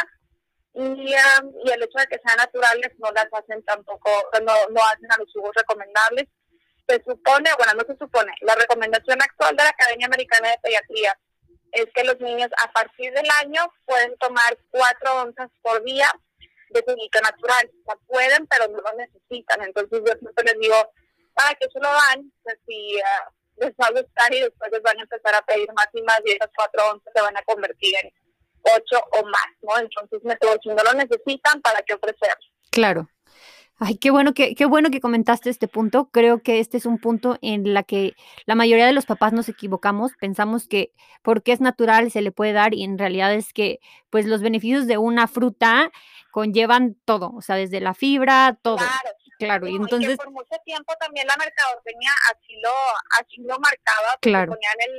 y, 0.74 0.80
um, 0.80 1.52
y 1.64 1.70
el 1.70 1.82
hecho 1.82 1.98
de 1.98 2.06
que 2.06 2.20
sean 2.24 2.36
naturales 2.36 2.92
no 2.98 3.10
las 3.10 3.26
hacen 3.32 3.62
tampoco, 3.64 4.10
no, 4.44 4.54
no 4.70 4.80
hacen 4.84 5.10
a 5.10 5.18
los 5.18 5.32
jugos 5.32 5.52
recomendables. 5.56 6.28
Se 6.86 7.02
supone, 7.02 7.50
bueno, 7.58 7.72
no 7.74 7.84
se 7.86 7.98
supone, 7.98 8.32
la 8.42 8.54
recomendación 8.54 9.20
actual 9.20 9.56
de 9.56 9.64
la 9.64 9.70
Academia 9.70 10.06
Americana 10.06 10.50
de 10.50 10.58
Pediatría 10.62 11.18
es 11.72 11.86
que 11.94 12.04
los 12.04 12.20
niños 12.20 12.50
a 12.62 12.70
partir 12.72 13.12
del 13.12 13.26
año 13.42 13.72
pueden 13.86 14.16
tomar 14.18 14.56
cuatro 14.70 15.22
onzas 15.22 15.50
por 15.62 15.82
día 15.82 16.08
de 16.74 16.82
juguito 16.82 17.20
natural. 17.20 17.70
O 17.70 17.84
sea, 17.84 17.96
pueden, 18.06 18.46
pero 18.46 18.68
no 18.68 18.78
lo 18.78 18.92
necesitan. 18.96 19.62
Entonces 19.62 20.02
yo 20.04 20.12
siempre 20.18 20.44
les 20.44 20.60
digo, 20.60 20.76
para 21.34 21.54
que 21.54 21.68
se 21.70 21.78
lo 21.78 21.88
dan, 21.88 22.32
pues 22.42 22.56
si 22.66 22.96
uh, 22.96 23.30
les 23.56 23.72
va 23.72 23.86
a 23.86 23.90
gustar 23.90 24.34
y 24.34 24.40
después 24.40 24.70
les 24.72 24.82
van 24.82 24.98
a 24.98 25.02
empezar 25.02 25.34
a 25.34 25.42
pedir 25.42 25.72
más 25.72 25.88
y 25.92 26.02
más 26.02 26.20
y 26.24 26.32
esas 26.32 26.50
cuatro 26.54 26.90
onzas 26.90 27.12
se 27.14 27.22
van 27.22 27.36
a 27.36 27.42
convertir 27.42 27.94
en 28.02 28.12
ocho 28.76 28.98
o 29.12 29.24
más, 29.26 29.48
¿no? 29.62 29.78
Entonces, 29.78 30.20
si 30.62 30.68
no 30.68 30.82
lo 30.82 30.94
necesitan, 30.94 31.60
¿para 31.60 31.82
qué 31.82 31.94
ofrecer? 31.94 32.36
Claro. 32.70 33.08
Ay, 33.78 33.96
qué 33.96 34.12
bueno 34.12 34.34
que, 34.34 34.54
qué 34.54 34.66
bueno 34.66 34.90
que 34.90 35.00
comentaste 35.00 35.50
este 35.50 35.66
punto. 35.66 36.08
Creo 36.12 36.42
que 36.42 36.60
este 36.60 36.76
es 36.76 36.86
un 36.86 36.98
punto 36.98 37.38
en 37.42 37.74
la 37.74 37.82
que 37.82 38.14
la 38.46 38.54
mayoría 38.54 38.86
de 38.86 38.92
los 38.92 39.04
papás 39.04 39.32
nos 39.32 39.48
equivocamos. 39.48 40.12
Pensamos 40.20 40.68
que 40.68 40.92
porque 41.22 41.52
es 41.52 41.60
natural 41.60 42.10
se 42.12 42.22
le 42.22 42.30
puede 42.30 42.52
dar 42.52 42.72
y 42.72 42.84
en 42.84 42.98
realidad 42.98 43.34
es 43.34 43.52
que 43.52 43.80
pues 44.10 44.26
los 44.26 44.42
beneficios 44.42 44.86
de 44.86 44.96
una 44.96 45.26
fruta 45.26 45.90
conllevan 46.34 46.96
todo, 47.04 47.30
o 47.32 47.40
sea, 47.42 47.54
desde 47.54 47.78
la 47.80 47.94
fibra, 47.94 48.58
todo. 48.60 48.78
Claro. 48.78 49.10
Claro, 49.38 49.68
y 49.68 49.76
entonces... 49.76 50.16
por 50.16 50.32
mucho 50.32 50.56
tiempo 50.64 50.92
también 50.98 51.26
la 51.26 51.34
mercadotecnia 51.36 52.10
así 52.32 52.54
lo, 52.60 52.70
así 53.20 53.36
lo 53.42 53.58
marcaba, 53.58 54.16
claro. 54.20 54.52
ponían 54.52 54.74
el, 54.78 54.98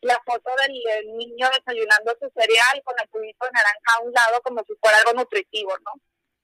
la 0.00 0.20
foto 0.24 0.50
del, 0.60 1.16
niño 1.16 1.46
desayunando 1.56 2.12
su 2.20 2.28
cereal 2.30 2.82
con 2.84 2.94
el 3.00 3.08
juguito 3.08 3.44
de 3.46 3.52
naranja 3.52 3.96
a 3.96 4.02
un 4.02 4.12
lado 4.12 4.40
como 4.42 4.64
si 4.66 4.74
fuera 4.80 4.98
algo 4.98 5.18
nutritivo, 5.18 5.72
¿no? 5.84 5.92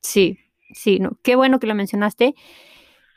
Sí, 0.02 0.38
sí, 0.74 0.98
no, 0.98 1.18
qué 1.22 1.36
bueno 1.36 1.58
que 1.58 1.66
lo 1.66 1.74
mencionaste. 1.74 2.34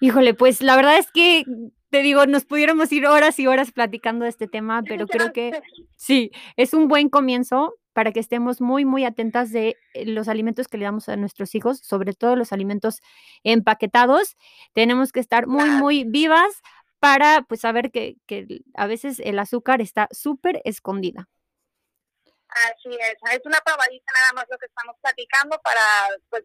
Híjole, 0.01 0.34
pues 0.34 0.62
la 0.62 0.75
verdad 0.75 0.97
es 0.97 1.12
que 1.12 1.45
te 1.89 2.01
digo, 2.01 2.25
nos 2.25 2.45
pudiéramos 2.45 2.91
ir 2.91 3.06
horas 3.06 3.39
y 3.39 3.47
horas 3.47 3.71
platicando 3.71 4.23
de 4.23 4.30
este 4.30 4.47
tema, 4.47 4.82
pero 4.86 5.08
creo 5.08 5.32
que 5.32 5.62
sí, 5.95 6.32
es 6.58 6.73
un 6.73 6.88
buen 6.89 7.10
comienzo 7.10 7.75
para 7.95 8.12
que 8.12 8.19
estemos 8.19 8.60
muy, 8.60 8.84
muy 8.84 9.05
atentas 9.05 9.53
de 9.53 9.77
eh, 9.93 10.05
los 10.05 10.27
alimentos 10.27 10.67
que 10.67 10.77
le 10.77 10.84
damos 10.84 11.08
a 11.08 11.15
nuestros 11.15 11.55
hijos, 11.55 11.79
sobre 11.79 12.12
todo 12.12 12.36
los 12.36 12.51
alimentos 12.51 12.99
empaquetados. 13.45 14.36
Tenemos 14.73 15.13
que 15.13 15.21
estar 15.21 15.47
muy, 15.47 15.69
muy 15.69 16.03
vivas 16.03 16.62
para 16.99 17.43
pues 17.43 17.62
saber 17.62 17.91
que, 17.91 18.17
que 18.27 18.63
a 18.73 18.86
veces 18.86 19.21
el 19.23 19.39
azúcar 19.39 19.79
está 19.79 20.10
súper 20.12 20.62
escondida. 20.65 21.29
Así 22.49 22.89
es, 22.89 23.15
es 23.31 23.45
una 23.45 23.60
probadita 23.63 24.12
nada 24.13 24.34
más 24.34 24.45
lo 24.51 24.58
que 24.58 24.65
estamos 24.65 24.97
platicando 25.01 25.58
para 25.63 25.81
pues 26.29 26.43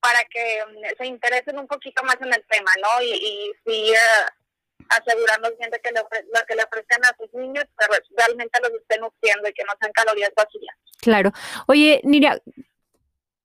para 0.00 0.24
que 0.24 0.64
mm, 0.66 0.96
se 0.98 1.06
interesen 1.06 1.60
un 1.60 1.68
poquito 1.68 2.02
más 2.02 2.16
en 2.20 2.34
el 2.34 2.44
tema, 2.48 2.72
¿no? 2.82 3.02
Y, 3.02 3.12
y 3.12 3.52
sí 3.64 3.92
uh, 3.92 4.41
asegurarnos 4.88 5.56
bien 5.58 5.70
de 5.70 5.80
que 5.80 5.90
lo 5.92 6.08
que 6.08 6.54
le 6.54 6.62
ofrezcan 6.64 7.04
a 7.04 7.16
sus 7.16 7.32
niños 7.34 7.64
pero 7.76 7.94
realmente 8.16 8.60
los 8.62 8.72
estén 8.72 9.00
nutriendo 9.00 9.48
y 9.48 9.52
que 9.52 9.64
no 9.64 9.72
sean 9.80 9.92
calorías 9.92 10.32
vacías. 10.36 10.76
Claro. 11.00 11.32
Oye, 11.66 12.00
Niria, 12.04 12.40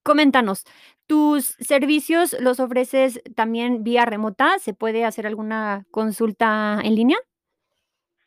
coméntanos, 0.03 0.65
¿Tus 1.07 1.55
servicios 1.61 2.35
los 2.41 2.59
ofreces 2.59 3.21
también 3.33 3.85
vía 3.85 4.05
remota? 4.05 4.59
¿Se 4.59 4.73
puede 4.73 5.05
hacer 5.05 5.25
alguna 5.25 5.85
consulta 5.89 6.81
en 6.83 6.95
línea? 6.95 7.17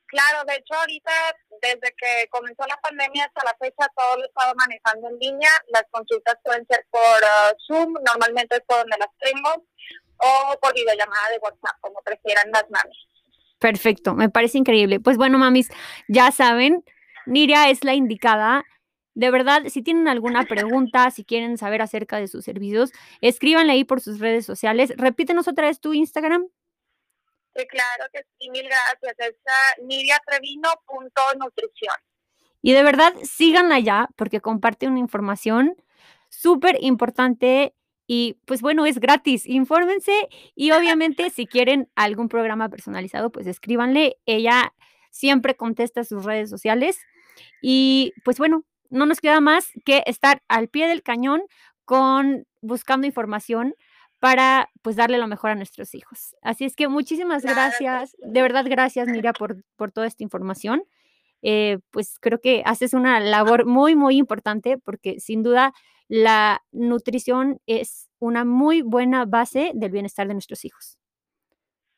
Claro, 0.06 0.44
de 0.46 0.56
hecho 0.56 0.74
ahorita 0.74 1.12
desde 1.60 1.94
que 1.94 2.26
comenzó 2.30 2.66
la 2.66 2.78
pandemia 2.78 3.26
hasta 3.26 3.44
la 3.44 3.54
fecha 3.60 3.86
todo 3.94 4.16
lo 4.16 4.24
he 4.24 4.26
estado 4.26 4.54
manejando 4.54 5.08
en 5.08 5.18
línea. 5.18 5.50
Las 5.68 5.84
consultas 5.90 6.36
pueden 6.42 6.66
ser 6.68 6.86
por 6.90 7.00
uh, 7.00 7.54
Zoom, 7.66 7.92
normalmente 8.02 8.56
es 8.56 8.62
por 8.62 8.78
donde 8.78 8.96
las 8.98 9.10
tengo, 9.18 9.66
o 10.20 10.58
por 10.60 10.74
videollamada 10.74 11.30
de 11.30 11.38
WhatsApp, 11.38 11.80
como 11.80 12.00
prefieran 12.04 12.50
las 12.50 12.68
mamis. 12.70 12.96
Perfecto, 13.58 14.14
me 14.14 14.28
parece 14.28 14.58
increíble. 14.58 15.00
Pues 15.00 15.16
bueno, 15.16 15.38
mamis, 15.38 15.68
ya 16.08 16.30
saben, 16.32 16.84
Niria 17.26 17.68
es 17.68 17.84
la 17.84 17.94
indicada 17.94 18.64
de 19.14 19.30
verdad, 19.30 19.64
si 19.68 19.82
tienen 19.82 20.08
alguna 20.08 20.44
pregunta, 20.44 21.10
si 21.10 21.24
quieren 21.24 21.58
saber 21.58 21.82
acerca 21.82 22.18
de 22.18 22.28
sus 22.28 22.44
servicios, 22.44 22.90
escríbanle 23.20 23.72
ahí 23.72 23.84
por 23.84 24.00
sus 24.00 24.18
redes 24.18 24.46
sociales. 24.46 24.94
Repítenos 24.96 25.48
otra 25.48 25.66
vez 25.66 25.80
tu 25.80 25.92
Instagram. 25.92 26.48
Sí, 27.54 27.66
claro 27.66 28.04
que 28.12 28.24
sí, 28.38 28.48
mil 28.50 28.66
gracias. 28.66 29.16
Es 29.18 29.36
nutrición. 31.38 31.94
Y 32.62 32.72
de 32.72 32.82
verdad, 32.82 33.12
sigan 33.24 33.72
allá 33.72 34.08
porque 34.16 34.40
comparte 34.40 34.86
una 34.86 35.00
información 35.00 35.76
súper 36.28 36.78
importante 36.80 37.74
y 38.12 38.40
pues 38.44 38.60
bueno, 38.60 38.86
es 38.86 38.98
gratis. 38.98 39.46
Infórmense 39.46 40.28
y 40.56 40.72
obviamente 40.72 41.30
si 41.30 41.46
quieren 41.46 41.88
algún 41.94 42.28
programa 42.28 42.68
personalizado, 42.68 43.30
pues 43.30 43.46
escríbanle. 43.46 44.16
Ella 44.26 44.74
siempre 45.12 45.54
contesta 45.54 46.02
sus 46.02 46.24
redes 46.24 46.50
sociales. 46.50 46.98
Y 47.62 48.12
pues 48.24 48.38
bueno, 48.38 48.64
no 48.88 49.06
nos 49.06 49.20
queda 49.20 49.40
más 49.40 49.68
que 49.84 50.02
estar 50.06 50.42
al 50.48 50.66
pie 50.66 50.88
del 50.88 51.04
cañón 51.04 51.42
con 51.84 52.48
buscando 52.60 53.06
información 53.06 53.76
para 54.18 54.70
pues 54.82 54.96
darle 54.96 55.16
lo 55.16 55.28
mejor 55.28 55.50
a 55.50 55.54
nuestros 55.54 55.94
hijos. 55.94 56.34
Así 56.42 56.64
es 56.64 56.74
que 56.74 56.88
muchísimas 56.88 57.44
gracias, 57.44 58.16
de 58.18 58.42
verdad 58.42 58.64
gracias 58.68 59.06
Mira 59.24 59.32
por, 59.32 59.62
por 59.76 59.92
toda 59.92 60.08
esta 60.08 60.24
información. 60.24 60.82
Eh, 61.42 61.78
pues 61.90 62.18
creo 62.20 62.40
que 62.40 62.62
haces 62.66 62.94
una 62.94 63.20
labor 63.20 63.64
muy, 63.64 63.96
muy 63.96 64.16
importante 64.16 64.78
porque 64.78 65.20
sin 65.20 65.42
duda 65.42 65.72
la 66.08 66.62
nutrición 66.70 67.60
es 67.66 68.10
una 68.18 68.44
muy 68.44 68.82
buena 68.82 69.24
base 69.24 69.72
del 69.74 69.90
bienestar 69.90 70.28
de 70.28 70.34
nuestros 70.34 70.64
hijos. 70.64 70.98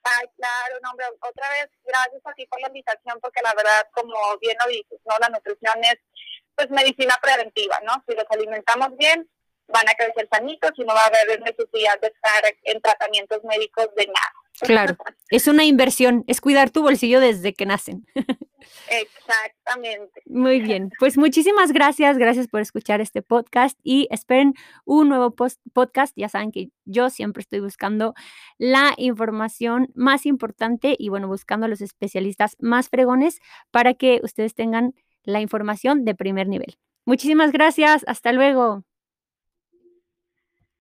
Ay, 0.04 0.26
claro, 0.36 0.74
no, 0.82 0.90
hombre, 0.90 1.06
otra 1.20 1.48
vez, 1.50 1.70
gracias 1.84 2.22
a 2.24 2.32
ti 2.34 2.46
por 2.46 2.60
la 2.60 2.68
invitación, 2.68 3.18
porque 3.20 3.40
la 3.42 3.54
verdad, 3.54 3.86
como 3.92 4.14
bien 4.40 4.56
lo 4.64 4.70
dices, 4.70 4.98
¿no? 5.04 5.14
La 5.20 5.28
nutrición 5.28 5.74
es 5.84 5.98
pues 6.54 6.70
medicina 6.70 7.18
preventiva, 7.22 7.80
¿no? 7.84 8.04
Si 8.06 8.14
los 8.14 8.26
alimentamos 8.30 8.96
bien, 8.96 9.28
van 9.68 9.88
a 9.88 9.94
crecer 9.94 10.28
sanitos 10.30 10.72
y 10.76 10.82
no 10.82 10.94
va 10.94 11.02
a 11.02 11.06
haber 11.06 11.40
necesidad 11.40 12.00
de 12.00 12.08
estar 12.08 12.44
en 12.62 12.80
tratamientos 12.80 13.42
médicos 13.44 13.88
de 13.96 14.06
nada. 14.06 14.32
Claro, 14.60 14.96
es 15.30 15.46
una 15.46 15.64
inversión, 15.64 16.24
es 16.26 16.40
cuidar 16.40 16.70
tu 16.70 16.82
bolsillo 16.82 17.20
desde 17.20 17.54
que 17.54 17.66
nacen. 17.66 18.06
Exactamente. 18.88 20.22
Muy 20.26 20.60
bien, 20.60 20.90
pues 20.98 21.16
muchísimas 21.16 21.72
gracias, 21.72 22.18
gracias 22.18 22.48
por 22.48 22.60
escuchar 22.60 23.00
este 23.00 23.22
podcast 23.22 23.78
y 23.82 24.06
esperen 24.10 24.54
un 24.84 25.08
nuevo 25.08 25.34
podcast. 25.72 26.12
Ya 26.16 26.28
saben 26.28 26.52
que 26.52 26.68
yo 26.84 27.10
siempre 27.10 27.40
estoy 27.40 27.60
buscando 27.60 28.14
la 28.58 28.94
información 28.98 29.90
más 29.94 30.26
importante 30.26 30.94
y 30.98 31.08
bueno, 31.08 31.28
buscando 31.28 31.66
a 31.66 31.68
los 31.68 31.80
especialistas 31.80 32.56
más 32.60 32.88
fregones 32.88 33.40
para 33.70 33.94
que 33.94 34.20
ustedes 34.22 34.54
tengan 34.54 34.94
la 35.24 35.40
información 35.40 36.04
de 36.04 36.14
primer 36.14 36.48
nivel. 36.48 36.78
Muchísimas 37.04 37.52
gracias. 37.52 38.04
Hasta 38.06 38.32
luego. 38.32 38.84